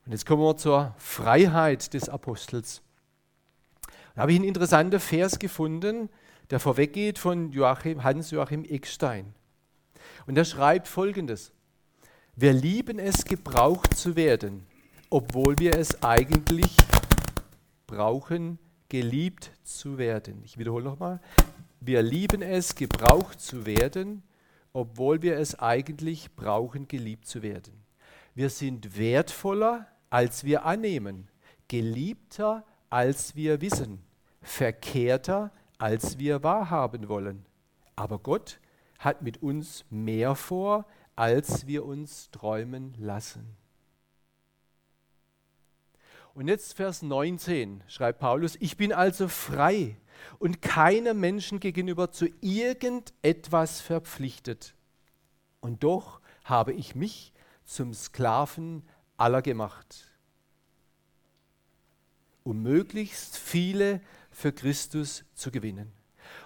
Und 0.07 0.13
jetzt 0.13 0.25
kommen 0.25 0.43
wir 0.43 0.57
zur 0.57 0.95
Freiheit 0.99 1.95
des 1.95 2.09
Apostels. 2.09 2.85
Da 4.21 4.25
habe 4.25 4.33
ich 4.33 4.39
einen 4.39 4.49
interessanten 4.49 5.01
Vers 5.01 5.39
gefunden, 5.39 6.11
der 6.51 6.61
vorweggeht 6.61 7.19
von 7.19 7.53
Joachim, 7.53 8.05
Hans-Joachim 8.05 8.67
Eckstein. 8.67 9.33
Und 10.27 10.37
er 10.37 10.45
schreibt 10.45 10.89
folgendes: 10.89 11.53
Wir 12.37 12.53
lieben 12.53 12.99
es, 12.99 13.25
gebraucht 13.25 13.97
zu 13.97 14.17
werden, 14.17 14.67
obwohl 15.09 15.59
wir 15.59 15.75
es 15.79 16.03
eigentlich 16.03 16.77
brauchen, 17.87 18.59
geliebt 18.91 19.53
zu 19.63 19.97
werden. 19.97 20.43
Ich 20.45 20.59
wiederhole 20.59 20.85
nochmal. 20.85 21.23
Wir 21.81 22.03
lieben 22.03 22.43
es, 22.43 22.75
gebraucht 22.75 23.41
zu 23.41 23.65
werden, 23.65 24.23
obwohl 24.75 25.23
wir 25.23 25.39
es 25.39 25.59
eigentlich 25.59 26.31
brauchen, 26.37 26.89
geliebt 26.89 27.27
zu 27.27 27.41
werden. 27.41 27.73
Wir 28.35 28.51
sind 28.51 28.99
wertvoller, 28.99 29.87
als 30.11 30.45
wir 30.45 30.67
annehmen, 30.67 31.29
geliebter, 31.69 32.67
als 32.91 33.35
wir 33.35 33.63
wissen, 33.63 34.05
verkehrter, 34.43 35.53
als 35.79 36.19
wir 36.19 36.43
wahrhaben 36.43 37.09
wollen. 37.09 37.47
Aber 37.97 38.19
Gott 38.19 38.61
hat 38.99 39.23
mit 39.23 39.43
uns 39.43 39.85
mehr 39.91 40.35
vor, 40.35 40.87
als 41.17 41.67
wir 41.67 41.85
uns 41.85 42.31
träumen 42.31 42.95
lassen. 42.99 43.57
Und 46.35 46.49
jetzt 46.49 46.75
Vers 46.75 47.03
19 47.03 47.83
schreibt 47.89 48.21
Paulus, 48.21 48.57
ich 48.61 48.77
bin 48.77 48.93
also 48.93 49.29
frei 49.29 49.97
und 50.39 50.63
keinem 50.63 51.19
Menschen 51.19 51.61
gegenüber 51.61 52.13
zu 52.13 52.29
irgendetwas 52.41 53.81
verpflichtet. 53.81 54.75
Und 55.61 55.83
doch 55.83 56.21
habe 56.45 56.73
ich 56.73 56.95
mich 56.95 57.33
zum 57.65 57.93
Sklaven 57.93 58.83
aller 59.17 59.43
gemacht, 59.43 60.11
um 62.43 62.63
möglichst 62.63 63.37
viele 63.37 64.01
für 64.41 64.53
Christus 64.53 65.25
zu 65.35 65.51
gewinnen. 65.51 65.93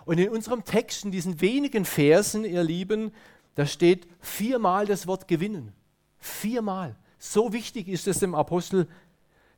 Und 0.05 0.19
in 0.19 0.29
unserem 0.29 0.65
Text, 0.65 1.05
in 1.05 1.11
diesen 1.11 1.41
wenigen 1.41 1.85
Versen, 1.85 2.45
ihr 2.45 2.63
Lieben, 2.63 3.13
da 3.55 3.67
steht 3.67 4.07
viermal 4.21 4.87
das 4.87 5.07
Wort 5.07 5.29
gewinnen. 5.29 5.73
Viermal. 6.19 6.97
So 7.19 7.53
wichtig 7.53 7.89
ist 7.89 8.07
es 8.07 8.19
dem 8.19 8.35
Apostel, 8.35 8.89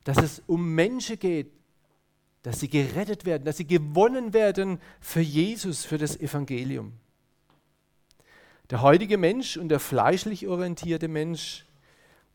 dass 0.03 0.17
es 0.17 0.41
um 0.47 0.73
Menschen 0.73 1.19
geht, 1.19 1.51
dass 2.43 2.61
sie 2.61 2.69
gerettet 2.69 3.25
werden, 3.25 3.43
dass 3.43 3.57
sie 3.57 3.67
gewonnen 3.67 4.33
werden 4.33 4.79
für 5.01 5.19
Jesus, 5.19 5.83
für 5.83 5.97
das 5.97 6.17
Evangelium. 6.17 6.93
Der 8.69 8.81
heutige 8.81 9.17
Mensch 9.17 9.57
und 9.57 9.69
der 9.69 9.79
fleischlich 9.79 10.47
orientierte 10.47 11.07
Mensch 11.07 11.66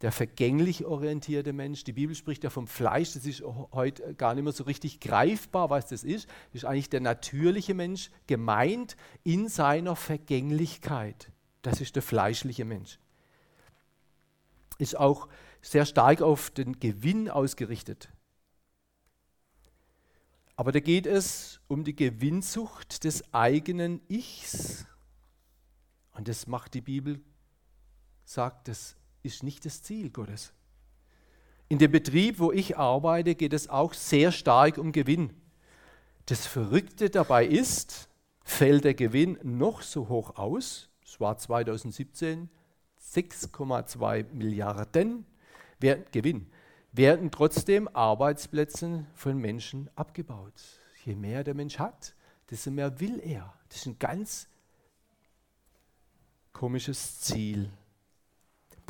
der 0.03 0.11
vergänglich 0.11 0.85
orientierte 0.85 1.53
Mensch. 1.53 1.85
Die 1.85 1.93
Bibel 1.93 2.17
spricht 2.17 2.43
ja 2.43 2.51
vom 2.51 2.67
Fleisch, 2.67 3.15
das 3.15 3.25
ist 3.25 3.43
heute 3.73 4.15
gar 4.15 4.35
nicht 4.35 4.43
mehr 4.43 4.53
so 4.53 4.65
richtig 4.65 4.99
greifbar, 4.99 5.71
was 5.71 5.87
das 5.87 6.03
ist. 6.03 6.29
Das 6.53 6.63
ist 6.63 6.65
eigentlich 6.65 6.91
der 6.91 7.01
natürliche 7.01 7.73
Mensch 7.73 8.11
gemeint 8.27 8.97
in 9.23 9.49
seiner 9.49 9.95
Vergänglichkeit. 9.95 11.31
Das 11.63 11.81
ist 11.81 11.95
der 11.95 12.03
fleischliche 12.03 12.65
Mensch. 12.65 12.99
Ist 14.79 14.99
auch 14.99 15.29
sehr 15.61 15.87
stark 15.87 16.21
auf 16.21 16.51
den 16.51 16.81
Gewinn 16.81 17.31
ausgerichtet. 17.31 18.09
Aber 20.57 20.73
da 20.73 20.81
geht 20.81 21.07
es 21.07 21.61
um 21.69 21.85
die 21.85 21.95
Gewinnsucht 21.95 23.05
des 23.05 23.33
eigenen 23.33 24.01
Ichs. 24.09 24.85
Und 26.15 26.27
das 26.27 26.49
macht 26.49 26.75
die 26.75 26.81
Bibel, 26.81 27.21
sagt 28.25 28.67
das 28.67 28.97
ist 29.23 29.43
nicht 29.43 29.65
das 29.65 29.83
Ziel 29.83 30.11
Gottes. 30.11 30.53
In 31.69 31.79
dem 31.79 31.91
Betrieb, 31.91 32.39
wo 32.39 32.53
ich 32.53 32.77
arbeite, 32.77 33.35
geht 33.35 33.53
es 33.53 33.69
auch 33.69 33.95
sehr 33.95 34.31
stark 34.33 34.79
um 34.79 34.93
Gewinn. 34.93 35.33
Das 36.27 36.47
Verrückte 36.47 37.11
dabei 37.11 37.47
ist, 37.47 38.09
fällt 38.45 38.85
der 38.85 38.95
Gewinn 38.95 39.39
noch 39.43 39.83
so 39.83 40.09
hoch 40.09 40.37
aus, 40.37 40.91
es 41.05 41.19
war 41.21 41.39
2017 41.39 42.49
6,2 43.01 44.33
Milliarden, 44.33 45.27
Gewinn, 45.81 46.47
werden 46.93 47.31
trotzdem 47.31 47.89
Arbeitsplätze 47.89 49.07
von 49.15 49.39
Menschen 49.39 49.91
abgebaut. 49.97 50.53
Je 51.05 51.15
mehr 51.15 51.43
der 51.43 51.55
Mensch 51.55 51.79
hat, 51.79 52.15
desto 52.51 52.71
mehr 52.71 53.01
will 53.01 53.21
er. 53.21 53.53
Das 53.69 53.79
ist 53.79 53.87
ein 53.87 53.99
ganz 53.99 54.49
komisches 56.53 57.21
Ziel. 57.21 57.71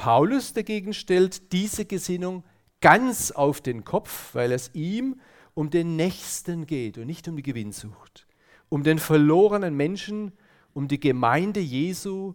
Paulus 0.02 0.52
dagegen 0.52 0.94
stellt 0.94 1.52
diese 1.52 1.85
Gesinnung 1.85 2.42
ganz 2.80 3.30
auf 3.30 3.61
den 3.61 3.85
Kopf, 3.85 4.35
weil 4.35 4.50
es 4.50 4.75
ihm 4.75 5.21
um 5.54 5.71
den 5.71 5.94
Nächsten 5.94 6.66
geht 6.66 6.99
und 6.99 7.06
nicht 7.06 7.28
um 7.28 7.37
die 7.37 7.44
Gewinnsucht, 7.44 8.26
um 8.68 8.82
den 8.82 8.99
verlorenen 8.99 9.76
Menschen, 9.76 10.32
um 10.75 10.88
die 10.88 10.99
Gemeinde 10.99 11.61
Jesu, 11.61 12.35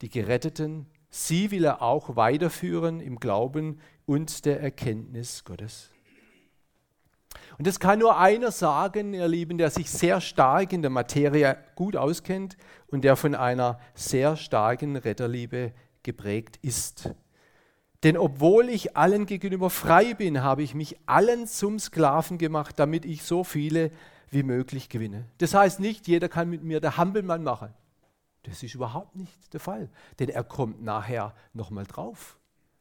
die 0.00 0.10
Geretteten. 0.10 0.86
Sie 1.10 1.50
will 1.50 1.64
er 1.64 1.82
auch 1.82 2.14
weiterführen 2.14 3.00
im 3.00 3.18
Glauben 3.18 3.80
und 4.06 4.44
der 4.44 4.60
Erkenntnis 4.60 5.42
Gottes. 5.42 5.90
Und 7.58 7.66
das 7.66 7.80
kann 7.80 7.98
nur 7.98 8.16
einer 8.16 8.52
sagen, 8.52 9.12
ihr 9.12 9.26
Lieben, 9.26 9.58
der 9.58 9.70
sich 9.70 9.90
sehr 9.90 10.20
stark 10.20 10.72
in 10.72 10.82
der 10.82 10.90
Materie 10.92 11.56
gut 11.74 11.96
auskennt 11.96 12.56
und 12.86 13.02
der 13.02 13.16
von 13.16 13.34
einer 13.34 13.80
sehr 13.94 14.36
starken 14.36 14.94
Retterliebe 14.94 15.72
geprägt 16.08 16.58
ist. 16.62 17.14
Denn 18.02 18.16
obwohl 18.16 18.70
ich 18.70 18.96
allen 18.96 19.26
gegenüber 19.26 19.68
frei 19.68 20.14
bin, 20.14 20.42
habe 20.42 20.62
ich 20.62 20.74
mich 20.74 20.96
allen 21.04 21.46
zum 21.46 21.78
Sklaven 21.78 22.38
gemacht, 22.38 22.78
damit 22.78 23.04
ich 23.04 23.24
so 23.24 23.44
viele 23.44 23.90
wie 24.30 24.42
möglich 24.42 24.88
gewinne. 24.88 25.26
Das 25.36 25.52
heißt 25.52 25.80
nicht, 25.80 26.08
jeder 26.08 26.30
kann 26.30 26.48
mit 26.48 26.62
mir 26.64 26.80
der 26.80 26.96
Hampelmann 26.96 27.44
machen. 27.44 27.74
Das 28.44 28.62
ist 28.62 28.74
überhaupt 28.74 29.16
nicht 29.16 29.52
der 29.52 29.60
Fall, 29.60 29.90
denn 30.18 30.30
er 30.30 30.44
kommt 30.44 30.82
nachher 30.82 31.34
nochmal 31.52 31.84
drauf, 31.84 32.38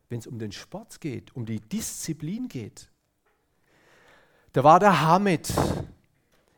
wenn 0.07 0.19
es 0.19 0.27
um 0.27 0.39
den 0.39 0.53
Sport 0.53 1.01
geht, 1.01 1.35
um 1.35 1.45
die 1.45 1.59
Disziplin 1.59 2.47
geht. 2.47 2.89
Da 4.53 4.63
war 4.63 4.79
der 4.79 5.01
Hamid. 5.01 5.51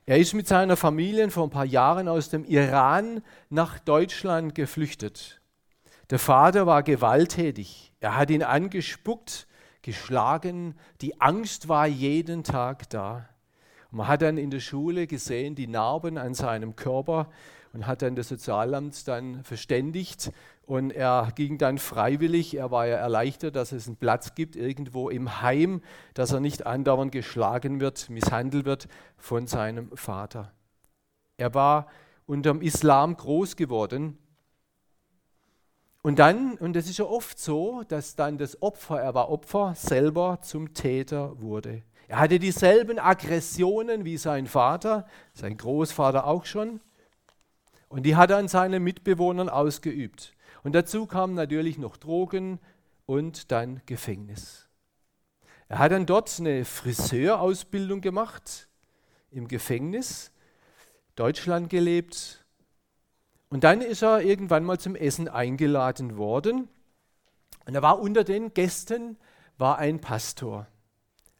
Er 0.05 0.19
ist 0.19 0.35
mit 0.35 0.47
seiner 0.47 0.77
Familie 0.77 1.31
vor 1.31 1.45
ein 1.45 1.49
paar 1.49 1.65
Jahren 1.65 2.07
aus 2.07 2.29
dem 2.29 2.45
Iran 2.45 3.23
nach 3.49 3.79
Deutschland 3.79 4.53
geflüchtet. 4.53 5.38
Der 6.09 6.19
Vater 6.19 6.65
war 6.65 6.81
gewalttätig. 6.81 7.93
Er 7.99 8.17
hat 8.17 8.31
ihn 8.31 8.41
angespuckt, 8.41 9.47
geschlagen. 9.83 10.75
Die 11.01 11.21
Angst 11.21 11.69
war 11.69 11.85
jeden 11.85 12.43
Tag 12.43 12.89
da. 12.89 13.29
man 13.91 14.07
hat 14.07 14.21
dann 14.21 14.37
in 14.37 14.49
der 14.49 14.59
Schule 14.59 15.07
gesehen, 15.07 15.55
die 15.55 15.67
Narben 15.67 16.17
an 16.17 16.33
seinem 16.33 16.75
Körper 16.75 17.29
und 17.73 17.85
hat 17.85 18.01
dann 18.01 18.15
das 18.15 18.29
Sozialamt 18.29 19.07
dann 19.07 19.43
verständigt 19.43 20.31
und 20.65 20.91
er 20.91 21.31
ging 21.35 21.57
dann 21.57 21.77
freiwillig, 21.77 22.55
er 22.55 22.71
war 22.71 22.87
ja 22.87 22.97
erleichtert, 22.97 23.55
dass 23.55 23.71
es 23.71 23.87
einen 23.87 23.97
Platz 23.97 24.35
gibt 24.35 24.55
irgendwo 24.55 25.09
im 25.09 25.41
Heim, 25.41 25.81
dass 26.13 26.31
er 26.31 26.39
nicht 26.39 26.65
andauernd 26.65 27.11
geschlagen 27.11 27.79
wird, 27.79 28.09
misshandelt 28.09 28.65
wird 28.65 28.87
von 29.17 29.47
seinem 29.47 29.95
Vater. 29.95 30.51
Er 31.37 31.53
war 31.53 31.87
unter 32.25 32.51
dem 32.51 32.61
Islam 32.61 33.15
groß 33.15 33.55
geworden 33.55 34.17
und 36.01 36.19
dann, 36.19 36.55
und 36.55 36.73
das 36.73 36.87
ist 36.87 36.97
ja 36.97 37.05
oft 37.05 37.39
so, 37.39 37.83
dass 37.87 38.15
dann 38.15 38.37
das 38.37 38.61
Opfer, 38.61 39.01
er 39.01 39.13
war 39.13 39.29
Opfer, 39.29 39.73
selber 39.75 40.39
zum 40.41 40.73
Täter 40.73 41.41
wurde. 41.41 41.83
Er 42.07 42.19
hatte 42.19 42.39
dieselben 42.39 42.97
Aggressionen 42.97 44.05
wie 44.05 44.17
sein 44.17 44.47
Vater, 44.47 45.05
sein 45.33 45.57
Großvater 45.57 46.25
auch 46.25 46.45
schon. 46.45 46.79
Und 47.87 48.03
die 48.03 48.15
hat 48.15 48.31
er 48.31 48.37
an 48.37 48.47
seinen 48.47 48.83
Mitbewohnern 48.83 49.49
ausgeübt. 49.49 50.35
Und 50.63 50.73
dazu 50.73 51.05
kamen 51.05 51.35
natürlich 51.35 51.77
noch 51.77 51.97
Drogen 51.97 52.59
und 53.05 53.51
dann 53.51 53.81
Gefängnis. 53.85 54.67
Er 55.67 55.79
hat 55.79 55.91
dann 55.91 56.05
dort 56.05 56.35
eine 56.39 56.65
Friseurausbildung 56.65 58.01
gemacht 58.01 58.69
im 59.31 59.47
Gefängnis, 59.47 60.31
Deutschland 61.15 61.69
gelebt. 61.69 62.38
Und 63.49 63.63
dann 63.63 63.81
ist 63.81 64.03
er 64.03 64.21
irgendwann 64.21 64.63
mal 64.63 64.79
zum 64.79 64.95
Essen 64.95 65.27
eingeladen 65.27 66.17
worden. 66.17 66.67
Und 67.65 67.73
da 67.73 67.81
war 67.81 67.99
unter 67.99 68.23
den 68.23 68.53
Gästen 68.53 69.17
war 69.57 69.77
ein 69.77 69.99
Pastor, 69.99 70.67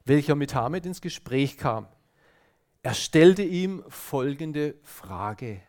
welcher 0.05 0.35
mit 0.35 0.53
Hamed 0.55 0.85
ins 0.85 1.01
Gespräch 1.01 1.57
kam. 1.57 1.87
Er 2.81 2.93
stellte 2.93 3.43
ihm 3.43 3.83
folgende 3.89 4.75
Frage. 4.83 5.61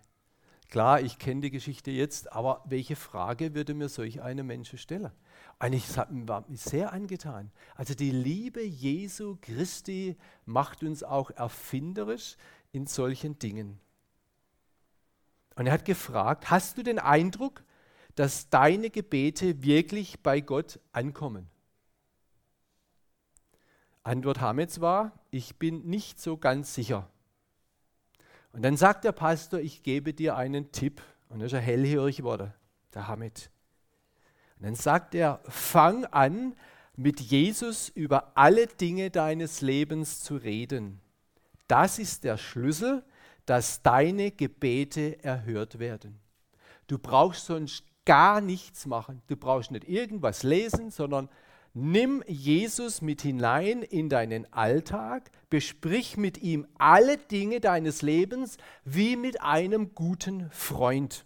Klar, 0.70 1.00
ich 1.00 1.18
kenne 1.18 1.40
die 1.40 1.50
Geschichte 1.50 1.90
jetzt, 1.90 2.33
aber 2.33 2.62
welche 2.64 2.94
Frage 2.94 3.55
würde 3.55 3.74
mir 3.74 3.88
solch 3.88 4.22
eine 4.22 4.44
Mensch 4.44 4.76
stellen? 4.81 5.11
Eigentlich 5.59 5.85
war 5.96 6.44
mich 6.48 6.61
sehr 6.61 6.92
angetan. 6.92 7.50
Also 7.74 7.94
die 7.94 8.12
Liebe 8.12 8.62
Jesu 8.62 9.37
Christi 9.40 10.16
macht 10.46 10.85
uns 10.85 11.03
auch 11.03 11.31
erfinderisch 11.33 12.37
in 12.70 12.87
solchen 12.87 13.38
Dingen. 13.38 13.81
Und 15.54 15.66
er 15.66 15.72
hat 15.72 15.84
gefragt, 15.84 16.50
hast 16.50 16.78
du 16.78 16.82
den 16.82 16.98
Eindruck, 16.98 17.62
dass 18.14 18.50
deine 18.50 18.90
Gebete 18.90 19.62
wirklich 19.62 20.20
bei 20.20 20.40
Gott 20.40 20.80
ankommen? 20.92 21.48
Antwort 24.02 24.40
Hamets 24.40 24.80
war, 24.80 25.12
ich 25.30 25.56
bin 25.56 25.86
nicht 25.86 26.20
so 26.20 26.36
ganz 26.36 26.74
sicher. 26.74 27.08
Und 28.52 28.62
dann 28.62 28.76
sagt 28.76 29.04
der 29.04 29.12
Pastor, 29.12 29.60
ich 29.60 29.82
gebe 29.82 30.14
dir 30.14 30.36
einen 30.36 30.72
Tipp. 30.72 31.02
Und 31.28 31.38
dann 31.38 31.46
ist 31.46 31.52
er 31.52 31.60
hellhörig 31.60 32.16
geworden, 32.18 32.52
der 32.94 33.06
Hamid. 33.06 33.50
Und 34.58 34.66
dann 34.66 34.74
sagt 34.74 35.14
er, 35.14 35.40
fang 35.44 36.04
an, 36.06 36.56
mit 36.96 37.20
Jesus 37.20 37.88
über 37.88 38.32
alle 38.36 38.66
Dinge 38.66 39.10
deines 39.10 39.60
Lebens 39.60 40.20
zu 40.20 40.36
reden. 40.36 41.00
Das 41.68 41.98
ist 41.98 42.24
der 42.24 42.36
Schlüssel, 42.36 43.04
dass 43.50 43.82
deine 43.82 44.30
Gebete 44.30 45.24
erhört 45.24 45.80
werden. 45.80 46.20
Du 46.86 46.98
brauchst 46.98 47.46
sonst 47.46 47.82
gar 48.04 48.40
nichts 48.40 48.86
machen. 48.86 49.22
Du 49.26 49.34
brauchst 49.36 49.72
nicht 49.72 49.88
irgendwas 49.88 50.44
lesen, 50.44 50.92
sondern 50.92 51.28
Nimm 51.72 52.22
Jesus 52.28 53.00
mit 53.00 53.22
hinein 53.22 53.82
in 53.82 54.08
deinen 54.08 54.52
Alltag, 54.52 55.30
besprich 55.50 56.16
mit 56.16 56.38
ihm 56.38 56.66
alle 56.78 57.16
Dinge 57.16 57.60
deines 57.60 58.02
Lebens 58.02 58.56
wie 58.84 59.16
mit 59.16 59.40
einem 59.40 59.94
guten 59.94 60.48
Freund. 60.50 61.24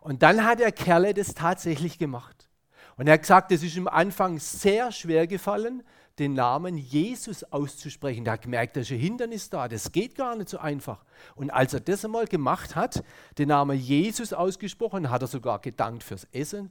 Und 0.00 0.22
dann 0.22 0.44
hat 0.44 0.60
der 0.60 0.72
Kerle 0.72 1.14
das 1.14 1.34
tatsächlich 1.34 1.98
gemacht. 1.98 2.48
Und 2.96 3.06
er 3.06 3.14
hat 3.14 3.22
gesagt, 3.22 3.52
es 3.52 3.62
ist 3.62 3.76
im 3.78 3.88
Anfang 3.88 4.38
sehr 4.38 4.92
schwer 4.92 5.26
gefallen, 5.26 5.82
den 6.22 6.34
Namen 6.34 6.78
Jesus 6.78 7.44
auszusprechen. 7.44 8.24
Er 8.24 8.32
hat 8.32 8.42
gemerkt, 8.42 8.76
da 8.76 8.80
ist 8.80 8.92
ein 8.92 8.98
Hindernis 8.98 9.50
da, 9.50 9.66
das 9.66 9.90
geht 9.90 10.14
gar 10.14 10.36
nicht 10.36 10.48
so 10.48 10.58
einfach. 10.58 11.04
Und 11.34 11.50
als 11.50 11.74
er 11.74 11.80
das 11.80 12.04
einmal 12.04 12.26
gemacht 12.26 12.76
hat, 12.76 13.02
den 13.38 13.48
Namen 13.48 13.76
Jesus 13.76 14.32
ausgesprochen, 14.32 15.10
hat 15.10 15.22
er 15.22 15.26
sogar 15.26 15.58
gedankt 15.58 16.04
fürs 16.04 16.26
Essen 16.32 16.70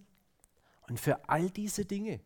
und 0.87 0.99
für 0.99 1.29
all 1.29 1.49
diese 1.49 1.85
Dinge. 1.85 2.21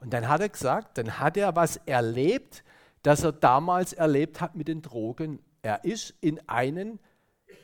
Und 0.00 0.12
dann 0.12 0.28
hat 0.28 0.40
er 0.40 0.48
gesagt, 0.48 0.98
dann 0.98 1.20
hat 1.20 1.36
er 1.36 1.54
was 1.54 1.76
erlebt, 1.86 2.64
das 3.02 3.22
er 3.22 3.32
damals 3.32 3.92
erlebt 3.92 4.40
hat 4.40 4.56
mit 4.56 4.66
den 4.66 4.82
Drogen. 4.82 5.38
Er 5.62 5.84
ist 5.84 6.14
in 6.20 6.40
einen 6.48 6.98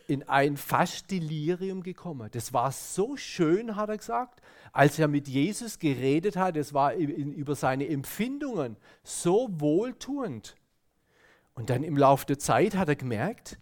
in 0.09 0.29
ein 0.29 0.57
fast 0.57 1.11
Delirium 1.11 1.83
gekommen. 1.83 2.29
Das 2.33 2.53
war 2.53 2.73
so 2.73 3.17
schön, 3.17 3.77
hat 3.77 3.89
er 3.89 3.99
gesagt, 3.99 4.41
als 4.73 4.99
er 4.99 5.09
mit 5.09 5.29
Jesus 5.29 5.79
geredet 5.79 6.37
hat. 6.37 6.57
Es 6.57 6.75
war 6.75 6.95
über 6.95 7.55
seine 7.55 7.89
Empfindungen 7.89 8.77
so 9.03 9.49
wohltuend. 9.53 10.57
Und 11.55 11.71
dann 11.71 11.83
im 11.83 11.97
Laufe 11.97 12.27
der 12.27 12.39
Zeit 12.39 12.75
hat 12.77 12.89
er 12.89 12.97
gemerkt, 12.97 13.59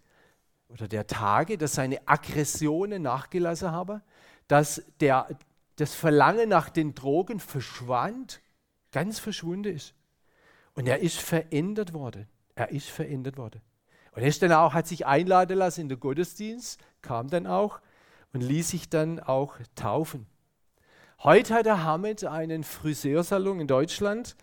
oder 0.69 0.87
der 0.87 1.07
Tage, 1.07 1.57
dass 1.57 1.73
seine 1.73 2.07
Aggressionen 2.07 3.01
nachgelassen 3.01 3.71
haben, 3.71 4.01
dass 4.47 4.83
der, 4.99 5.27
das 5.75 5.95
Verlangen 5.95 6.49
nach 6.49 6.69
den 6.69 6.93
Drogen 6.93 7.39
verschwand 7.39 8.41
ganz 8.91 9.19
verschwunden 9.19 9.75
ist. 9.75 9.95
Und 10.75 10.87
er 10.87 10.99
ist 10.99 11.19
verändert 11.19 11.93
worden. 11.93 12.27
Er 12.55 12.69
ist 12.69 12.89
verändert 12.89 13.37
worden. 13.37 13.61
Und 14.19 14.23
er 14.23 14.27
ist 14.27 14.41
dann 14.41 14.51
auch, 14.51 14.73
hat 14.73 14.85
sich 14.85 15.05
einladen 15.05 15.57
lassen 15.57 15.79
in 15.79 15.87
den 15.87 16.01
Gottesdienst, 16.01 16.77
kam 17.01 17.29
dann 17.29 17.47
auch 17.47 17.79
und 18.33 18.41
ließ 18.41 18.67
sich 18.67 18.89
dann 18.89 19.21
auch 19.21 19.55
taufen. 19.75 20.27
Heute 21.23 21.53
hat 21.53 21.65
der 21.65 21.85
Hamed 21.85 22.25
einen 22.25 22.65
Friseursalon 22.65 23.61
in 23.61 23.67
Deutschland, 23.67 24.35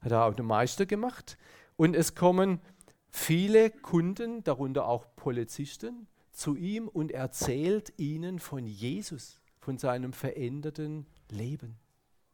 hat 0.00 0.10
er 0.10 0.24
auch 0.24 0.36
einen 0.36 0.48
Meister 0.48 0.84
gemacht. 0.84 1.38
Und 1.76 1.94
es 1.94 2.16
kommen 2.16 2.60
viele 3.08 3.70
Kunden, 3.70 4.42
darunter 4.42 4.88
auch 4.88 5.06
Polizisten, 5.14 6.08
zu 6.32 6.56
ihm 6.56 6.88
und 6.88 7.12
erzählt 7.12 7.92
ihnen 7.98 8.40
von 8.40 8.66
Jesus, 8.66 9.40
von 9.60 9.78
seinem 9.78 10.12
veränderten 10.12 11.06
Leben. 11.28 11.78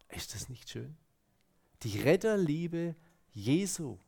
Ist 0.08 0.34
das 0.34 0.48
nicht 0.48 0.70
schön? 0.70 0.96
die 1.82 2.00
Retterliebe 2.00 2.96
Jesu. 3.34 3.98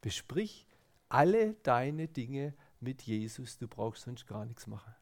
Besprich 0.00 0.68
alle 1.14 1.54
deine 1.62 2.08
Dinge 2.08 2.54
mit 2.80 3.02
Jesus, 3.02 3.56
du 3.56 3.68
brauchst 3.68 4.02
sonst 4.02 4.26
gar 4.26 4.44
nichts 4.44 4.66
machen. 4.66 4.92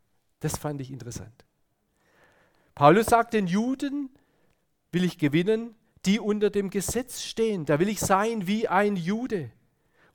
Das 0.40 0.58
fand 0.58 0.80
ich 0.82 0.90
interessant. 0.90 1.44
Paulus 2.74 3.06
sagt, 3.06 3.32
den 3.32 3.46
Juden 3.46 4.10
will 4.92 5.04
ich 5.04 5.16
gewinnen, 5.16 5.74
die 6.04 6.20
unter 6.20 6.50
dem 6.50 6.68
Gesetz 6.68 7.22
stehen. 7.22 7.64
Da 7.64 7.78
will 7.78 7.88
ich 7.88 8.00
sein 8.00 8.46
wie 8.46 8.68
ein 8.68 8.96
Jude. 8.96 9.50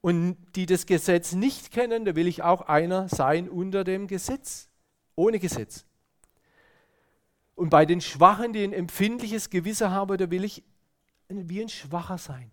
Und 0.01 0.37
die 0.55 0.67
das 0.67 0.85
Gesetz 0.85 1.33
nicht 1.33 1.71
kennen, 1.71 2.05
da 2.05 2.15
will 2.15 2.27
ich 2.27 2.43
auch 2.43 2.61
einer 2.61 3.09
sein 3.09 3.49
unter 3.49 3.83
dem 3.83 4.07
Gesetz, 4.07 4.69
ohne 5.15 5.39
Gesetz. 5.39 5.85
Und 7.55 7.69
bei 7.69 7.87
den 7.87 8.01
Schwachen, 8.01 8.53
die 8.53 8.63
ein 8.63 8.73
empfindliches 8.73 9.49
Gewissen 9.49 9.89
haben, 9.89 10.15
da 10.17 10.29
will 10.29 10.43
ich 10.43 10.63
wie 11.27 11.61
ein 11.61 11.69
Schwacher 11.69 12.19
sein. 12.19 12.51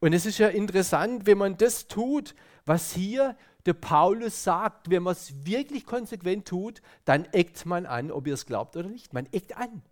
Und 0.00 0.12
es 0.12 0.26
ist 0.26 0.38
ja 0.38 0.48
interessant, 0.48 1.26
wenn 1.26 1.38
man 1.38 1.56
das 1.56 1.88
tut, 1.88 2.34
was 2.64 2.92
hier 2.92 3.36
der 3.66 3.74
Paulus 3.74 4.44
sagt, 4.44 4.90
wenn 4.90 5.02
man 5.02 5.12
es 5.12 5.44
wirklich 5.44 5.84
konsequent 5.84 6.46
tut, 6.46 6.80
dann 7.04 7.24
eckt 7.32 7.66
man 7.66 7.86
an, 7.86 8.10
ob 8.10 8.26
ihr 8.26 8.34
es 8.34 8.46
glaubt 8.46 8.76
oder 8.76 8.88
nicht. 8.88 9.12
Man 9.12 9.26
eckt 9.32 9.56
an. 9.56 9.82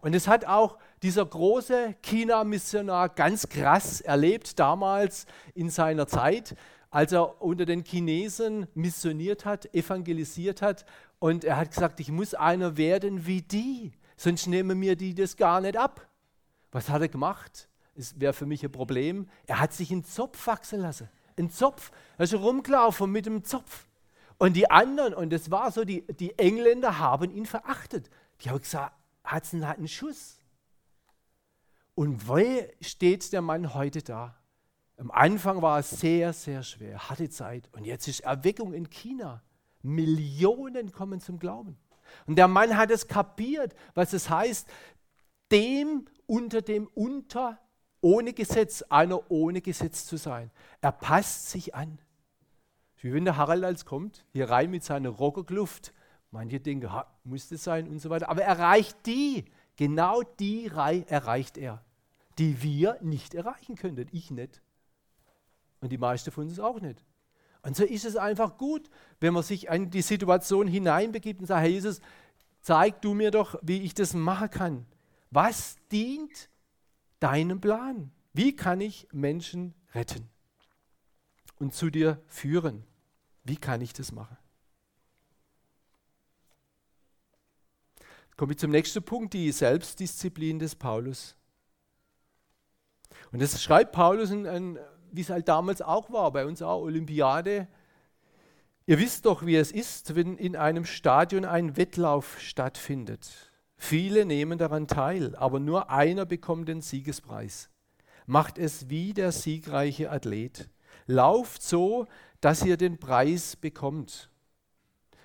Und 0.00 0.14
das 0.14 0.28
hat 0.28 0.44
auch 0.44 0.78
dieser 1.02 1.24
große 1.24 1.96
China-Missionar 2.02 3.08
ganz 3.08 3.48
krass 3.48 4.00
erlebt 4.00 4.58
damals 4.58 5.26
in 5.54 5.70
seiner 5.70 6.06
Zeit, 6.06 6.54
als 6.90 7.12
er 7.12 7.42
unter 7.42 7.64
den 7.64 7.82
Chinesen 7.82 8.66
missioniert 8.74 9.44
hat, 9.44 9.74
evangelisiert 9.74 10.62
hat. 10.62 10.84
Und 11.18 11.44
er 11.44 11.56
hat 11.56 11.70
gesagt, 11.70 11.98
ich 12.00 12.10
muss 12.10 12.34
einer 12.34 12.76
werden 12.76 13.26
wie 13.26 13.42
die, 13.42 13.92
sonst 14.16 14.46
nehmen 14.46 14.78
mir 14.78 14.96
die 14.96 15.14
das 15.14 15.36
gar 15.36 15.60
nicht 15.60 15.76
ab. 15.76 16.06
Was 16.72 16.90
hat 16.90 17.00
er 17.00 17.08
gemacht? 17.08 17.68
Das 17.96 18.20
wäre 18.20 18.32
für 18.32 18.46
mich 18.46 18.62
ein 18.62 18.72
Problem. 18.72 19.28
Er 19.46 19.58
hat 19.58 19.72
sich 19.72 19.90
einen 19.90 20.04
Zopf 20.04 20.46
wachsen 20.46 20.80
lassen. 20.80 21.08
Ein 21.38 21.50
Zopf. 21.50 21.90
Er 22.18 22.24
ist 22.24 22.34
rumgelaufen 22.34 23.10
mit 23.10 23.26
dem 23.26 23.42
Zopf. 23.44 23.86
Und 24.38 24.54
die 24.54 24.70
anderen, 24.70 25.14
und 25.14 25.30
das 25.30 25.50
war 25.50 25.72
so, 25.72 25.84
die, 25.84 26.06
die 26.06 26.38
Engländer 26.38 26.98
haben 26.98 27.30
ihn 27.30 27.46
verachtet. 27.46 28.10
Die 28.40 28.50
haben 28.50 28.60
gesagt, 28.60 28.94
Hudson 29.30 29.66
hat 29.66 29.78
einen 29.78 29.88
Schuss. 29.88 30.38
Und 31.94 32.28
wo 32.28 32.38
steht 32.82 33.32
der 33.32 33.40
Mann 33.40 33.72
heute 33.72 34.02
da? 34.02 34.36
Am 34.98 35.10
Anfang 35.10 35.62
war 35.62 35.78
es 35.78 35.90
sehr, 35.90 36.32
sehr 36.34 36.62
schwer, 36.62 37.08
harte 37.08 37.30
Zeit. 37.30 37.68
Und 37.72 37.84
jetzt 37.84 38.08
ist 38.08 38.20
Erweckung 38.20 38.74
in 38.74 38.90
China. 38.90 39.42
Millionen 39.82 40.92
kommen 40.92 41.20
zum 41.20 41.38
Glauben. 41.38 41.78
Und 42.26 42.36
der 42.36 42.48
Mann 42.48 42.76
hat 42.76 42.90
es 42.90 43.08
kapiert, 43.08 43.74
was 43.94 44.12
es 44.12 44.28
heißt, 44.28 44.68
dem 45.50 46.06
unter 46.26 46.60
dem 46.60 46.88
unter 46.94 47.58
ohne 48.00 48.32
Gesetz, 48.32 48.82
einer 48.82 49.30
ohne 49.30 49.60
Gesetz 49.60 50.06
zu 50.06 50.16
sein. 50.16 50.50
Er 50.80 50.92
passt 50.92 51.50
sich 51.50 51.74
an. 51.74 51.98
Wie 52.98 53.12
wenn 53.12 53.24
der 53.24 53.36
Harald 53.36 53.64
als 53.64 53.84
kommt, 53.84 54.24
hier 54.32 54.50
rein 54.50 54.70
mit 54.70 54.84
seiner 54.84 55.10
Rockerkluft 55.10 55.92
Manche 56.36 56.60
denken, 56.60 56.92
ha, 56.92 57.06
muss 57.24 57.48
das 57.48 57.64
sein 57.64 57.88
und 57.88 57.98
so 57.98 58.10
weiter. 58.10 58.28
Aber 58.28 58.42
er 58.42 58.58
erreicht 58.58 59.06
die, 59.06 59.46
genau 59.76 60.22
die 60.22 60.66
erreicht 60.66 61.56
er, 61.56 61.82
die 62.38 62.62
wir 62.62 62.98
nicht 63.00 63.34
erreichen 63.34 63.76
könnten. 63.76 64.06
Ich 64.12 64.30
nicht. 64.30 64.60
Und 65.80 65.92
die 65.92 65.98
meisten 65.98 66.30
von 66.30 66.44
uns 66.44 66.58
auch 66.58 66.80
nicht. 66.80 67.02
Und 67.62 67.76
so 67.76 67.84
ist 67.84 68.04
es 68.04 68.16
einfach 68.16 68.58
gut, 68.58 68.90
wenn 69.18 69.34
man 69.34 69.42
sich 69.42 69.68
in 69.68 69.90
die 69.90 70.02
Situation 70.02 70.66
hineinbegibt 70.66 71.40
und 71.40 71.46
sagt, 71.46 71.62
Herr 71.62 71.70
Jesus, 71.70 72.00
zeig 72.60 73.00
du 73.02 73.14
mir 73.14 73.30
doch, 73.30 73.58
wie 73.62 73.82
ich 73.82 73.94
das 73.94 74.14
machen 74.14 74.50
kann. 74.50 74.86
Was 75.30 75.76
dient 75.90 76.50
deinem 77.20 77.60
Plan? 77.60 78.12
Wie 78.32 78.54
kann 78.54 78.80
ich 78.80 79.08
Menschen 79.12 79.74
retten 79.94 80.28
und 81.58 81.74
zu 81.74 81.90
dir 81.90 82.22
führen? 82.26 82.84
Wie 83.44 83.56
kann 83.56 83.80
ich 83.80 83.92
das 83.92 84.12
machen? 84.12 84.36
Komme 88.36 88.52
ich 88.52 88.58
zum 88.58 88.70
nächsten 88.70 89.02
Punkt, 89.02 89.32
die 89.32 89.50
Selbstdisziplin 89.50 90.58
des 90.58 90.74
Paulus. 90.74 91.36
Und 93.32 93.40
das 93.40 93.62
schreibt 93.62 93.92
Paulus, 93.92 94.30
wie 94.30 95.20
es 95.20 95.30
halt 95.30 95.48
damals 95.48 95.80
auch 95.80 96.10
war, 96.10 96.30
bei 96.32 96.44
uns 96.44 96.60
auch 96.60 96.82
Olympiade. 96.82 97.66
Ihr 98.84 98.98
wisst 98.98 99.24
doch, 99.24 99.46
wie 99.46 99.56
es 99.56 99.72
ist, 99.72 100.14
wenn 100.14 100.36
in 100.36 100.54
einem 100.54 100.84
Stadion 100.84 101.46
ein 101.46 101.78
Wettlauf 101.78 102.38
stattfindet. 102.38 103.50
Viele 103.76 104.24
nehmen 104.24 104.58
daran 104.58 104.88
teil, 104.88 105.36
aber 105.36 105.60
nur 105.60 105.90
einer 105.90 106.26
bekommt 106.26 106.68
den 106.68 106.80
Siegespreis. 106.80 107.70
Macht 108.26 108.58
es 108.58 108.88
wie 108.88 109.12
der 109.12 109.32
siegreiche 109.32 110.10
Athlet. 110.10 110.68
Lauft 111.06 111.62
so, 111.62 112.06
dass 112.40 112.64
ihr 112.64 112.76
den 112.76 112.98
Preis 112.98 113.56
bekommt. 113.56 114.30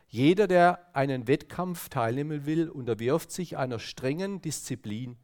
Jeder, 0.08 0.48
der 0.48 0.94
einen 0.94 1.28
Wettkampf 1.28 1.88
teilnehmen 1.88 2.46
will, 2.46 2.70
unterwirft 2.70 3.32
sich 3.32 3.58
einer 3.58 3.80
strengen 3.80 4.42
Disziplin. 4.42 5.18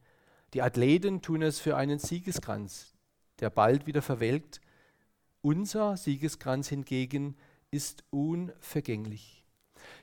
Die 0.53 0.61
Athleten 0.61 1.21
tun 1.21 1.41
es 1.41 1.59
für 1.59 1.75
einen 1.75 1.99
Siegeskranz, 1.99 2.95
der 3.41 3.49
bald 3.49 3.85
wieder 3.85 4.01
verwelkt. 4.01 4.61
Unser 5.41 5.97
Siegeskranz 5.97 6.69
hingegen 6.69 7.35
ist 7.69 8.05
unvergänglich. 8.09 9.36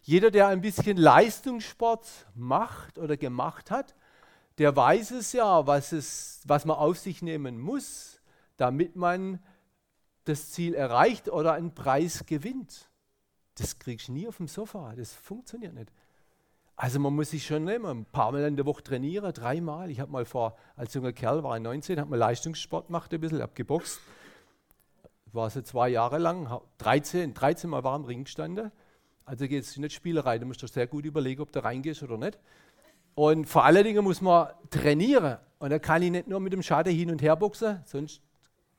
Jeder, 0.03 0.31
der 0.31 0.49
ein 0.49 0.61
bisschen 0.61 0.97
Leistungssport 0.97 2.07
macht 2.35 2.99
oder 2.99 3.17
gemacht 3.17 3.71
hat, 3.71 3.95
der 4.59 4.75
weiß 4.75 5.13
es 5.13 5.33
ja, 5.33 5.67
was, 5.67 5.93
es, 5.93 6.41
was 6.45 6.65
man 6.65 6.77
auf 6.77 6.99
sich 6.99 7.23
nehmen 7.23 7.59
muss, 7.59 8.21
damit 8.57 8.97
man 8.97 9.41
das 10.25 10.53
Ziel 10.53 10.75
erreicht 10.75 11.29
oder 11.29 11.53
einen 11.53 11.75
Preis 11.75 12.25
gewinnt. 12.27 12.89
Das 13.57 13.79
kriegst 13.79 14.09
du 14.09 14.13
nie 14.13 14.27
auf 14.27 14.39
dem 14.39 14.49
Sofa, 14.49 14.95
das 14.97 15.13
funktioniert 15.13 15.75
nicht. 15.75 15.93
Also 16.77 16.99
man 16.99 17.15
muss 17.15 17.31
sich 17.31 17.47
schon 17.47 17.65
nehmen, 17.65 17.87
ein 17.87 18.05
paar 18.05 18.33
Mal 18.33 18.43
in 18.43 18.57
der 18.57 18.67
Woche 18.67 18.83
trainieren, 18.83 19.33
dreimal. 19.33 19.91
Ich 19.91 20.01
habe 20.01 20.11
mal 20.11 20.25
vor, 20.25 20.57
als 20.75 20.93
junger 20.95 21.13
Kerl, 21.13 21.45
war 21.45 21.57
ich 21.57 21.63
19, 21.63 22.01
habe 22.01 22.11
mal 22.11 22.17
Leistungssport 22.17 22.89
gemacht 22.89 23.15
ein 23.15 23.21
bisschen, 23.21 23.43
habe 23.43 23.53
geboxt. 23.55 24.01
War 25.33 25.51
so 25.51 25.63
zwei 25.63 25.89
Jahre 25.89 26.19
lang, 26.19 26.61
13, 26.79 27.33
13 27.33 27.71
Mal 27.71 27.85
war 27.85 27.95
im 27.95 28.05
Ring 28.05 28.25
gestanden. 28.25 28.73
Also 29.25 29.49
geht 29.49 29.65
es 29.65 29.77
nicht 29.77 29.95
Spielerei, 29.95 30.39
du 30.39 30.47
musst 30.47 30.63
dir 30.63 30.69
sehr 30.69 30.87
gut 30.87 31.05
überlegen, 31.05 31.41
ob 31.41 31.51
du 31.51 31.65
reingehst 31.65 32.03
oder 32.03 32.19
nicht. 32.19 32.39
Und 33.15 33.47
vor 33.47 33.65
allen 33.65 33.85
Dingen 33.85 34.05
muss 34.05 34.21
man 34.21 34.49
trainieren. 34.71 35.39
Und 35.59 35.71
da 35.71 35.79
kann 35.79 36.03
ich 36.03 36.11
nicht 36.11 36.29
nur 36.29 36.41
mit 36.41 36.53
dem 36.53 36.63
Schaden 36.63 36.95
hin 36.95 37.11
und 37.11 37.23
her 37.23 37.37
boxen, 37.37 37.81
sonst 37.87 38.21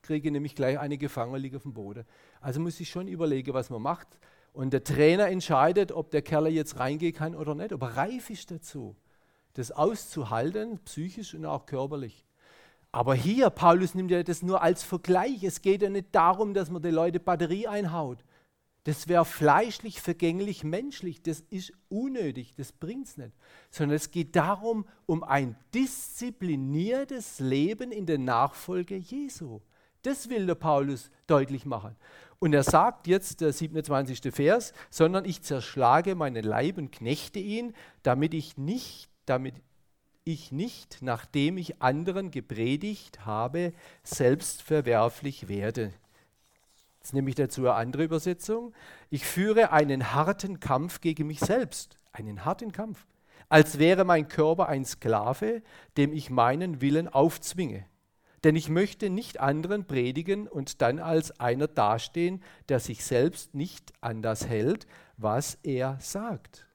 kriege 0.01 0.27
ich 0.27 0.31
nämlich 0.31 0.55
gleich 0.55 0.77
eine 0.77 0.97
gefangen 0.97 1.34
und 1.34 1.41
liege 1.41 1.58
auf 1.58 1.63
dem 1.63 1.73
Boden. 1.73 2.05
Also 2.41 2.60
muss 2.60 2.79
ich 2.79 2.89
schon 2.89 3.08
überlegen, 3.08 3.53
was 3.53 3.69
man 3.69 3.81
macht. 3.81 4.08
Und 4.53 4.71
der 4.71 4.84
Trainer 4.84 5.27
entscheidet, 5.27 5.91
ob 5.91 6.12
der 6.12 6.21
Kerl 6.21 6.47
jetzt 6.47 6.79
reingehen 6.79 7.13
kann 7.13 7.36
oder 7.36 7.55
nicht, 7.55 7.73
ob 7.73 7.81
er 7.81 7.97
reif 7.97 8.29
ist 8.29 8.51
dazu, 8.51 8.95
das 9.53 9.71
auszuhalten, 9.71 10.79
psychisch 10.86 11.34
und 11.34 11.45
auch 11.45 11.65
körperlich. 11.65 12.23
Aber 12.91 13.15
hier, 13.15 13.49
Paulus 13.49 13.95
nimmt 13.95 14.12
ja 14.12 14.23
das 14.23 14.41
nur 14.41 14.62
als 14.62 14.84
Vergleich. 14.84 15.43
Es 15.43 15.62
geht 15.62 15.81
ja 15.81 15.89
nicht 15.89 16.13
darum, 16.13 16.53
dass 16.53 16.69
man 16.69 16.81
die 16.81 16.91
Leute 16.91 17.19
Batterie 17.19 17.67
einhaut. 17.67 18.19
Das 18.86 19.08
wäre 19.08 19.26
fleischlich, 19.26 20.00
vergänglich, 20.00 20.63
menschlich. 20.63 21.21
Das 21.24 21.39
ist 21.50 21.74
unnötig, 21.89 22.54
das 22.56 22.71
bringt 22.71 23.08
es 23.08 23.17
nicht. 23.17 23.34
Sondern 23.71 23.95
es 23.95 24.12
geht 24.12 24.36
darum, 24.36 24.86
um 25.08 25.24
ein 25.24 25.56
diszipliniertes 25.74 27.39
Leben 27.39 27.91
in 27.91 28.06
der 28.06 28.19
Nachfolge 28.19 28.95
Jesu. 28.95 29.60
Das 30.04 30.30
will 30.30 30.45
der 30.45 30.56
Paulus 30.56 31.10
deutlich 31.26 31.65
machen. 31.65 31.95
Und 32.38 32.54
er 32.54 32.62
sagt 32.62 33.08
jetzt, 33.08 33.41
der 33.41 33.54
27. 33.54 34.32
Vers, 34.32 34.71
sondern 34.91 35.26
ich 35.26 35.41
zerschlage 35.41 36.13
meinen 36.13 36.43
Leib 36.43 36.78
und 36.78 36.91
knechte 36.91 37.39
ihn, 37.39 37.74
damit 38.04 38.36
ich 38.36 38.56
nicht, 38.56 39.10
damit 39.26 39.56
ich 40.26 40.52
nicht, 40.52 41.00
nachdem 41.02 41.58
ich 41.58 41.82
anderen 41.82 42.30
gepredigt 42.30 43.26
habe, 43.26 43.74
selbst 44.04 44.62
verwerflich 44.62 45.48
werde. 45.48 45.91
Jetzt 47.06 47.13
nehme 47.13 47.30
ich 47.30 47.36
dazu 47.36 47.62
eine 47.62 47.76
andere 47.76 48.04
Übersetzung. 48.04 48.74
Ich 49.12 49.28
führe 49.28 49.72
einen 49.72 50.15
harten 50.15 50.60
Kampf 50.60 51.02
gegen 51.02 51.28
mich 51.28 51.39
selbst, 51.39 52.00
einen 52.12 52.46
harten 52.46 52.72
Kampf, 52.72 53.06
als 53.48 53.78
wäre 53.78 54.06
mein 54.06 54.28
Körper 54.28 54.70
ein 54.70 54.86
Sklave, 54.86 55.62
dem 55.98 56.12
ich 56.13 56.32
meinen 56.32 56.82
Willen 56.82 57.08
aufzwinge. 57.08 57.86
Denn 58.44 58.56
ich 58.56 58.70
möchte 58.70 59.12
nicht 59.12 59.39
anderen 59.39 59.86
predigen 59.86 60.48
und 60.48 60.82
dann 60.82 60.98
als 60.98 61.39
einer 61.39 61.68
dastehen, 61.68 62.41
der 62.70 62.80
sich 62.80 63.06
selbst 63.06 63.54
nicht 63.54 63.94
an 64.02 64.24
das 64.24 64.48
hält, 64.48 64.88
was 65.15 65.60
er 65.62 66.00
sagt. 66.02 66.68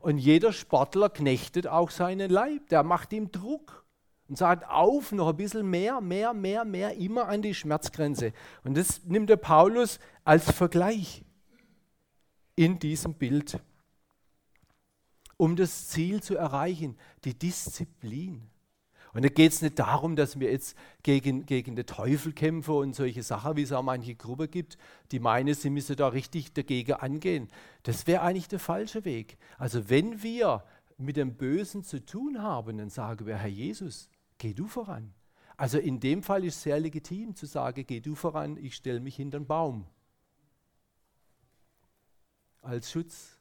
Und 0.00 0.18
jeder 0.18 0.52
Sportler 0.52 1.08
knechtet 1.08 1.66
auch 1.66 1.88
seinen 1.88 2.28
Leib, 2.28 2.68
der 2.68 2.82
macht 2.82 3.14
ihm 3.14 3.32
Druck 3.32 3.86
und 4.30 4.36
sagt 4.36 4.64
auf, 4.70 5.10
noch 5.10 5.28
ein 5.28 5.36
bisschen 5.36 5.68
mehr, 5.68 6.00
mehr, 6.00 6.32
mehr, 6.32 6.64
mehr, 6.64 6.94
immer 6.94 7.26
an 7.26 7.42
die 7.42 7.52
Schmerzgrenze. 7.52 8.32
Und 8.62 8.76
das 8.76 9.04
nimmt 9.04 9.28
der 9.28 9.36
Paulus 9.36 9.98
als 10.24 10.48
Vergleich 10.52 11.24
in 12.54 12.78
diesem 12.78 13.14
Bild, 13.14 13.58
um 15.36 15.56
das 15.56 15.88
Ziel 15.88 16.22
zu 16.22 16.36
erreichen, 16.36 16.96
die 17.24 17.36
Disziplin. 17.36 18.48
Und 19.12 19.24
da 19.24 19.28
geht 19.28 19.50
es 19.50 19.62
nicht 19.62 19.80
darum, 19.80 20.14
dass 20.14 20.38
wir 20.38 20.52
jetzt 20.52 20.76
gegen, 21.02 21.44
gegen 21.44 21.74
den 21.74 21.86
Teufel 21.86 22.32
kämpfen 22.32 22.76
und 22.76 22.94
solche 22.94 23.24
Sachen, 23.24 23.56
wie 23.56 23.62
es 23.62 23.72
auch 23.72 23.82
manche 23.82 24.14
Gruppe 24.14 24.46
gibt, 24.46 24.78
die 25.10 25.18
meinen, 25.18 25.54
sie 25.54 25.70
müssen 25.70 25.96
da 25.96 26.06
richtig 26.06 26.52
dagegen 26.52 26.92
angehen. 26.92 27.48
Das 27.82 28.06
wäre 28.06 28.22
eigentlich 28.22 28.46
der 28.46 28.60
falsche 28.60 29.04
Weg. 29.04 29.38
Also 29.58 29.90
wenn 29.90 30.22
wir 30.22 30.62
mit 30.98 31.16
dem 31.16 31.34
Bösen 31.34 31.82
zu 31.82 32.04
tun 32.04 32.40
haben, 32.40 32.78
dann 32.78 32.90
sagen 32.90 33.26
wir, 33.26 33.36
Herr 33.36 33.48
Jesus, 33.48 34.08
geh 34.40 34.54
du 34.54 34.66
voran. 34.66 35.14
Also 35.56 35.78
in 35.78 36.00
dem 36.00 36.24
Fall 36.24 36.44
ist 36.44 36.56
es 36.56 36.62
sehr 36.62 36.80
legitim 36.80 37.36
zu 37.36 37.46
sagen, 37.46 37.84
geh 37.86 38.00
du 38.00 38.16
voran, 38.16 38.56
ich 38.56 38.74
stelle 38.74 38.98
mich 38.98 39.14
hinter 39.14 39.38
den 39.38 39.46
Baum. 39.46 39.86
Als 42.62 42.90
Schutz. 42.90 43.38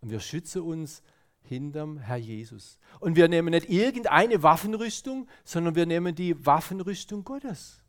Und 0.00 0.10
wir 0.10 0.20
schützen 0.20 0.62
uns 0.62 1.02
hinterm 1.40 1.98
Herr 1.98 2.16
Jesus. 2.16 2.78
Und 3.00 3.16
wir 3.16 3.28
nehmen 3.28 3.50
nicht 3.50 3.68
irgendeine 3.68 4.42
Waffenrüstung, 4.42 5.28
sondern 5.44 5.74
wir 5.74 5.86
nehmen 5.86 6.14
die 6.14 6.46
Waffenrüstung 6.46 7.24
Gottes. 7.24 7.81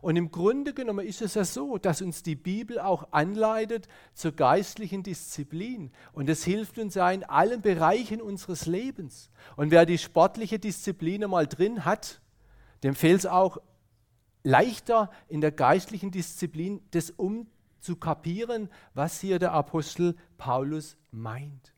Und 0.00 0.16
im 0.16 0.30
Grunde 0.30 0.74
genommen 0.74 1.06
ist 1.06 1.22
es 1.22 1.34
ja 1.34 1.44
so, 1.44 1.78
dass 1.78 2.02
uns 2.02 2.22
die 2.22 2.36
Bibel 2.36 2.78
auch 2.78 3.12
anleitet 3.12 3.88
zur 4.14 4.32
geistlichen 4.32 5.02
Disziplin. 5.02 5.90
Und 6.12 6.28
es 6.28 6.44
hilft 6.44 6.78
uns 6.78 6.94
ja 6.94 7.10
in 7.10 7.24
allen 7.24 7.62
Bereichen 7.62 8.20
unseres 8.20 8.66
Lebens. 8.66 9.30
Und 9.56 9.70
wer 9.70 9.86
die 9.86 9.98
sportliche 9.98 10.58
Disziplin 10.58 11.24
einmal 11.24 11.46
drin 11.46 11.84
hat, 11.84 12.20
dem 12.82 12.94
fällt 12.94 13.20
es 13.20 13.26
auch 13.26 13.58
leichter 14.42 15.10
in 15.28 15.40
der 15.40 15.50
geistlichen 15.52 16.10
Disziplin, 16.10 16.80
das 16.92 17.10
umzukapieren, 17.10 18.68
was 18.94 19.20
hier 19.20 19.38
der 19.38 19.52
Apostel 19.52 20.16
Paulus 20.36 20.96
meint. 21.10 21.74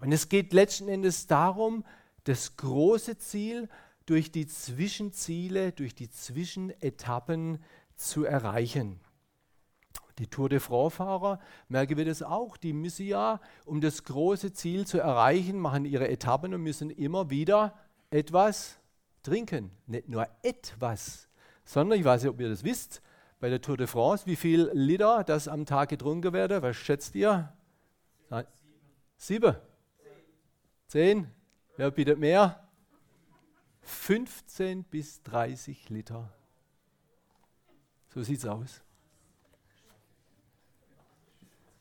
Und 0.00 0.12
es 0.12 0.28
geht 0.28 0.52
letzten 0.52 0.88
Endes 0.88 1.26
darum, 1.26 1.84
das 2.24 2.56
große 2.56 3.18
Ziel 3.18 3.68
durch 4.08 4.32
die 4.32 4.46
Zwischenziele, 4.46 5.72
durch 5.72 5.94
die 5.94 6.08
Zwischenetappen 6.08 7.58
zu 7.94 8.24
erreichen. 8.24 9.00
Die 10.18 10.26
Tour 10.26 10.48
de 10.48 10.60
France-Fahrer, 10.60 11.38
merken 11.68 11.98
wir 11.98 12.06
das 12.06 12.22
auch, 12.22 12.56
die 12.56 12.72
müssen 12.72 13.06
ja, 13.06 13.40
um 13.66 13.80
das 13.80 14.04
große 14.04 14.52
Ziel 14.52 14.86
zu 14.86 14.98
erreichen, 14.98 15.58
machen 15.58 15.84
ihre 15.84 16.08
Etappen 16.08 16.54
und 16.54 16.62
müssen 16.62 16.90
immer 16.90 17.28
wieder 17.28 17.76
etwas 18.10 18.78
trinken. 19.22 19.70
Nicht 19.86 20.08
nur 20.08 20.26
etwas, 20.42 21.28
sondern, 21.64 21.98
ich 21.98 22.04
weiß 22.04 22.22
nicht, 22.22 22.30
ob 22.30 22.40
ihr 22.40 22.48
das 22.48 22.64
wisst, 22.64 23.02
bei 23.40 23.50
der 23.50 23.60
Tour 23.60 23.76
de 23.76 23.86
France, 23.86 24.26
wie 24.26 24.36
viel 24.36 24.70
Liter 24.72 25.22
das 25.22 25.46
am 25.48 25.66
Tag 25.66 25.90
getrunken 25.90 26.32
werde, 26.32 26.62
was 26.62 26.76
schätzt 26.76 27.14
ihr? 27.14 27.52
Sieben. 28.30 28.46
Sieben? 29.16 29.56
Zehn? 30.86 31.30
Wer 31.76 31.90
bietet 31.90 32.18
mehr? 32.18 32.67
15 33.88 34.84
bis 34.84 35.22
30 35.22 35.88
Liter. 35.88 36.32
So 38.14 38.22
sieht 38.22 38.38
es 38.38 38.46
aus. 38.46 38.82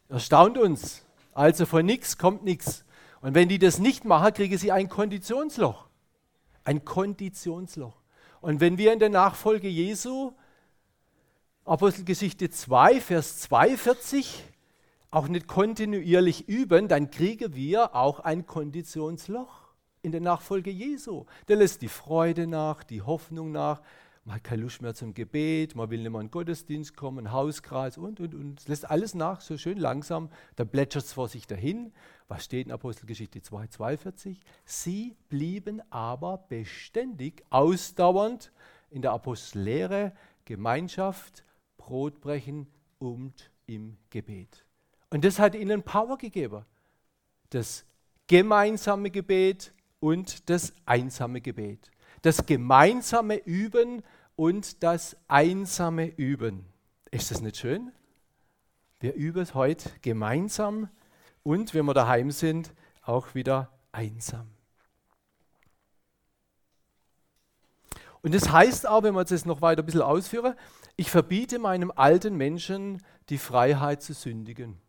Erstaunt 0.10 0.58
uns. 0.58 1.06
Also 1.34 1.66
von 1.66 1.86
nichts 1.86 2.18
kommt 2.18 2.44
nichts. 2.44 2.86
Und 3.22 3.36
wenn 3.36 3.50
die 3.50 3.60
das 3.60 3.80
nicht 3.80 4.06
machen, 4.06 4.34
kriegen 4.34 4.58
sie 4.58 4.72
ein 4.72 4.90
Konditionsloch. 4.90 5.88
Ein 6.64 6.86
Konditionsloch. 6.86 8.02
Und 8.42 8.60
wenn 8.60 8.78
wir 8.78 8.94
in 8.94 9.00
der 9.00 9.10
Nachfolge 9.10 9.68
Jesu, 9.68 10.34
Apostelgeschichte 11.66 12.50
2, 12.50 13.02
Vers 13.02 13.40
42, 13.40 14.44
auch 15.12 15.28
nicht 15.28 15.48
kontinuierlich 15.48 16.48
üben, 16.48 16.88
dann 16.88 17.12
kriegen 17.12 17.54
wir 17.56 17.96
auch 17.96 18.22
ein 18.22 18.46
Konditionsloch 18.46 19.67
in 20.08 20.12
der 20.14 20.22
Nachfolge 20.22 20.72
Jesu. 20.72 21.26
Der 21.48 21.58
lässt 21.58 21.82
die 21.82 21.90
Freude 21.90 22.48
nach, 22.48 22.84
die 22.84 23.02
Hoffnung 23.02 23.52
nach. 23.52 23.82
Man 24.24 24.36
hat 24.36 24.44
keine 24.44 24.64
Lust 24.64 24.82
mehr 24.82 24.94
zum 24.94 25.14
Gebet, 25.14 25.76
man 25.76 25.90
will 25.90 26.02
nicht 26.02 26.12
mehr 26.12 26.22
in 26.22 26.28
den 26.28 26.32
Gottesdienst 26.32 26.98
kommen, 26.98 27.32
Hauskreis 27.32 27.98
und, 27.98 28.20
und, 28.20 28.34
und. 28.34 28.60
Es 28.60 28.68
lässt 28.68 28.90
alles 28.90 29.16
nach, 29.16 29.42
so 29.42 29.58
schön 29.58 29.78
langsam. 29.78 30.30
Da 30.56 30.66
plätschert 30.66 31.06
es 31.06 31.14
vor 31.14 31.28
sich 31.28 31.46
dahin. 31.46 31.94
Was 32.28 32.46
steht 32.46 32.68
in 32.68 32.74
Apostelgeschichte 32.74 33.42
2, 33.42 33.68
42? 33.68 34.40
Sie 34.66 35.16
blieben 35.30 35.82
aber 35.92 36.46
beständig, 36.50 37.44
ausdauernd 37.50 38.52
in 38.90 39.02
der 39.02 39.12
Apostellehre, 39.12 40.14
Gemeinschaft, 40.46 41.44
Brotbrechen 41.78 42.68
und 43.00 43.52
im 43.66 43.98
Gebet. 44.10 44.66
Und 45.10 45.24
das 45.24 45.40
hat 45.40 45.56
ihnen 45.56 45.84
Power 45.84 46.18
gegeben. 46.18 46.66
Das 47.50 47.86
gemeinsame 48.28 49.10
Gebet, 49.10 49.74
und 50.00 50.50
das 50.50 50.74
einsame 50.86 51.42
Gebet. 51.42 51.92
Das 52.22 52.46
gemeinsame 52.46 53.38
Üben 53.38 54.04
und 54.36 54.84
das 54.84 55.18
einsame 55.28 56.08
Üben. 56.08 56.66
Ist 57.12 57.32
das 57.32 57.42
nicht 57.42 57.58
schön? 57.58 57.92
Wir 59.00 59.14
üben 59.14 59.42
es 59.42 59.54
heute 59.54 59.92
gemeinsam 60.02 60.90
und 61.44 61.74
wenn 61.74 61.86
wir 61.86 61.94
daheim 61.94 62.32
sind, 62.32 62.74
auch 63.04 63.36
wieder 63.36 63.72
einsam. 63.92 64.48
Und 68.22 68.34
das 68.34 68.52
heißt 68.52 68.88
auch, 68.88 69.04
wenn 69.04 69.14
wir 69.14 69.24
das 69.24 69.46
noch 69.46 69.62
weiter 69.62 69.84
ein 69.84 69.86
bisschen 69.86 70.02
ausführen, 70.02 70.56
ich 70.96 71.12
verbiete 71.12 71.60
meinem 71.60 71.92
alten 71.96 72.36
Menschen 72.36 73.02
die 73.30 73.38
Freiheit 73.38 74.02
zu 74.02 74.14
sündigen. 74.14 74.82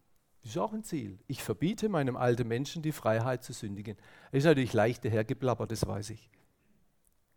Das 0.48 0.56
ist 0.56 0.62
auch 0.62 0.72
ein 0.72 0.82
Ziel. 0.82 1.18
Ich 1.26 1.42
verbiete 1.42 1.90
meinem 1.90 2.16
alten 2.16 2.48
Menschen 2.48 2.80
die 2.80 2.92
Freiheit 2.92 3.44
zu 3.44 3.52
sündigen. 3.52 3.98
Das 4.32 4.38
ist 4.38 4.44
natürlich 4.46 4.72
leicht 4.72 5.04
dahergeplappert, 5.04 5.70
das 5.70 5.86
weiß 5.86 6.08
ich. 6.08 6.30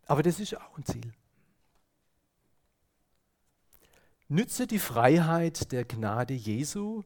Aber 0.06 0.22
das 0.22 0.40
ist 0.40 0.56
auch 0.56 0.78
ein 0.78 0.86
Ziel. 0.86 1.12
Nütze 4.28 4.66
die 4.66 4.78
Freiheit 4.78 5.72
der 5.72 5.84
Gnade 5.84 6.32
Jesu, 6.32 7.02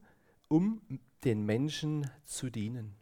um 0.47 0.81
den 1.25 1.45
Menschen 1.45 2.09
zu 2.25 2.51
dienen. 2.51 2.95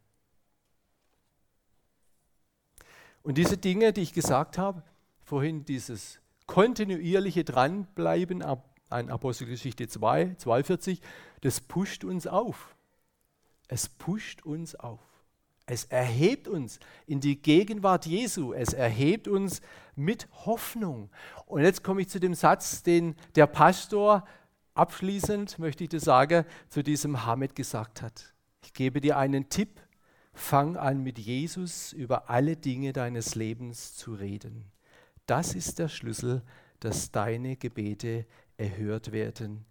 Und 3.23 3.37
diese 3.37 3.59
Dinge, 3.59 3.93
die 3.93 4.01
ich 4.01 4.15
gesagt 4.15 4.57
habe, 4.57 4.83
vorhin 5.21 5.67
dieses 5.67 6.21
kontinuierliche 6.47 7.45
Dranbleiben 7.45 8.43
an 8.89 9.11
Apostelgeschichte 9.11 9.89
2, 9.89 10.37
42, 10.39 11.03
das 11.43 11.61
pusht 11.61 12.05
uns 12.05 12.27
auf. 12.27 12.74
Es 13.69 13.89
pusht 13.89 14.43
uns 14.43 14.75
auf. 14.75 15.01
Es 15.67 15.85
erhebt 15.85 16.47
uns 16.47 16.79
in 17.07 17.21
die 17.21 17.41
Gegenwart 17.41 18.05
Jesu. 18.05 18.53
Es 18.53 18.75
erhebt 18.75 19.29
uns 19.29 19.63
mit 19.97 20.29
Hoffnung. 20.45 21.11
Und 21.47 21.63
jetzt 21.63 21.83
komme 21.83 22.03
ich 22.03 22.09
zu 22.09 22.21
dem 22.21 22.35
Satz, 22.35 22.83
den 22.83 23.17
der 23.35 23.47
Pastor 23.47 24.27
abschließend, 24.75 25.59
möchte 25.59 25.85
ich 25.85 25.91
das 25.91 26.05
sagen, 26.05 26.45
zu 26.69 26.83
diesem 26.83 27.25
Hamed 27.25 27.55
gesagt 27.55 28.03
hat. 28.03 28.35
Ich 28.63 28.75
gebe 28.75 29.01
dir 29.01 29.17
einen 29.17 29.49
Tipp. 29.49 29.81
Fang 30.37 30.77
an 30.77 31.03
mit 31.03 31.19
Jesus 31.19 31.93
über 31.93 32.29
alle 32.29 32.57
Dinge 32.57 32.93
deines 32.93 33.37
Lebens 33.37 33.95
zu 33.95 34.15
reden. 34.15 34.73
Das 35.27 35.55
ist 35.55 35.79
der 35.79 35.89
Schlüssel, 35.89 36.43
dass 36.81 37.13
deine 37.13 37.57
Gebete 37.57 38.27
erhört 38.57 39.13
werden. 39.13 39.65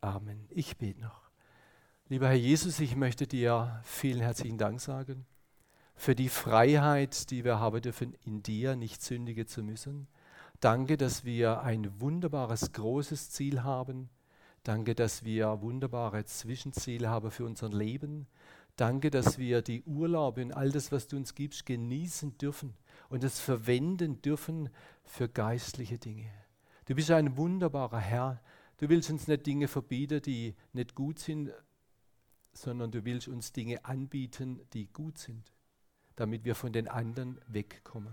Amen. 0.00 0.46
Ich 0.48 0.78
bete 0.78 1.00
noch. 1.00 1.27
Lieber 2.10 2.28
Herr 2.28 2.36
Jesus, 2.36 2.80
ich 2.80 2.96
möchte 2.96 3.26
dir 3.26 3.82
vielen 3.84 4.22
herzlichen 4.22 4.56
Dank 4.56 4.80
sagen 4.80 5.26
für 5.94 6.14
die 6.14 6.30
Freiheit, 6.30 7.30
die 7.30 7.44
wir 7.44 7.60
haben 7.60 7.82
dürfen, 7.82 8.14
in 8.24 8.42
dir 8.42 8.76
nicht 8.76 9.02
sündigen 9.02 9.46
zu 9.46 9.62
müssen. 9.62 10.08
Danke, 10.60 10.96
dass 10.96 11.26
wir 11.26 11.60
ein 11.60 12.00
wunderbares, 12.00 12.72
großes 12.72 13.28
Ziel 13.28 13.62
haben. 13.62 14.08
Danke, 14.62 14.94
dass 14.94 15.22
wir 15.22 15.60
wunderbare 15.60 16.24
Zwischenziele 16.24 17.10
haben 17.10 17.30
für 17.30 17.44
unser 17.44 17.68
Leben. 17.68 18.26
Danke, 18.76 19.10
dass 19.10 19.36
wir 19.36 19.60
die 19.60 19.82
Urlaube 19.82 20.40
und 20.40 20.52
all 20.52 20.72
das, 20.72 20.90
was 20.90 21.08
du 21.08 21.16
uns 21.18 21.34
gibst, 21.34 21.66
genießen 21.66 22.38
dürfen 22.38 22.74
und 23.10 23.22
es 23.22 23.38
verwenden 23.38 24.22
dürfen 24.22 24.70
für 25.04 25.28
geistliche 25.28 25.98
Dinge. 25.98 26.30
Du 26.86 26.94
bist 26.94 27.10
ein 27.10 27.36
wunderbarer 27.36 27.98
Herr. 27.98 28.40
Du 28.78 28.88
willst 28.88 29.10
uns 29.10 29.28
nicht 29.28 29.44
Dinge 29.44 29.68
verbieten, 29.68 30.22
die 30.22 30.54
nicht 30.72 30.94
gut 30.94 31.18
sind, 31.18 31.50
sondern 32.62 32.90
du 32.90 33.04
willst 33.04 33.28
uns 33.28 33.52
Dinge 33.52 33.84
anbieten, 33.84 34.60
die 34.72 34.86
gut 34.86 35.18
sind, 35.18 35.52
damit 36.16 36.44
wir 36.44 36.54
von 36.54 36.72
den 36.72 36.88
anderen 36.88 37.40
wegkommen. 37.46 38.12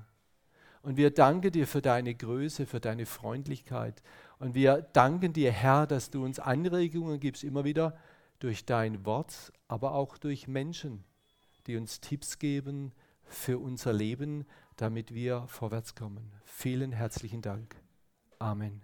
Und 0.82 0.98
wir 0.98 1.10
danken 1.10 1.52
dir 1.52 1.66
für 1.66 1.82
deine 1.82 2.14
Größe, 2.14 2.68
für 2.68 2.80
deine 2.80 3.08
Freundlichkeit. 3.08 4.04
Und 4.38 4.54
wir 4.54 4.84
danken 4.94 5.34
dir, 5.34 5.52
Herr, 5.52 5.88
dass 5.88 6.12
du 6.12 6.24
uns 6.24 6.40
Anregungen 6.40 7.20
gibst, 7.20 7.44
immer 7.44 7.64
wieder 7.64 7.98
durch 8.38 8.66
dein 8.66 9.04
Wort, 9.04 9.52
aber 9.68 9.96
auch 9.96 10.20
durch 10.20 10.48
Menschen, 10.48 11.04
die 11.66 11.76
uns 11.76 12.02
Tipps 12.02 12.38
geben 12.38 12.92
für 13.24 13.58
unser 13.58 13.94
Leben, 13.94 14.46
damit 14.76 15.14
wir 15.14 15.48
vorwärts 15.48 15.96
kommen. 15.96 16.32
Vielen 16.44 16.92
herzlichen 16.92 17.42
Dank. 17.42 17.76
Amen. 18.38 18.84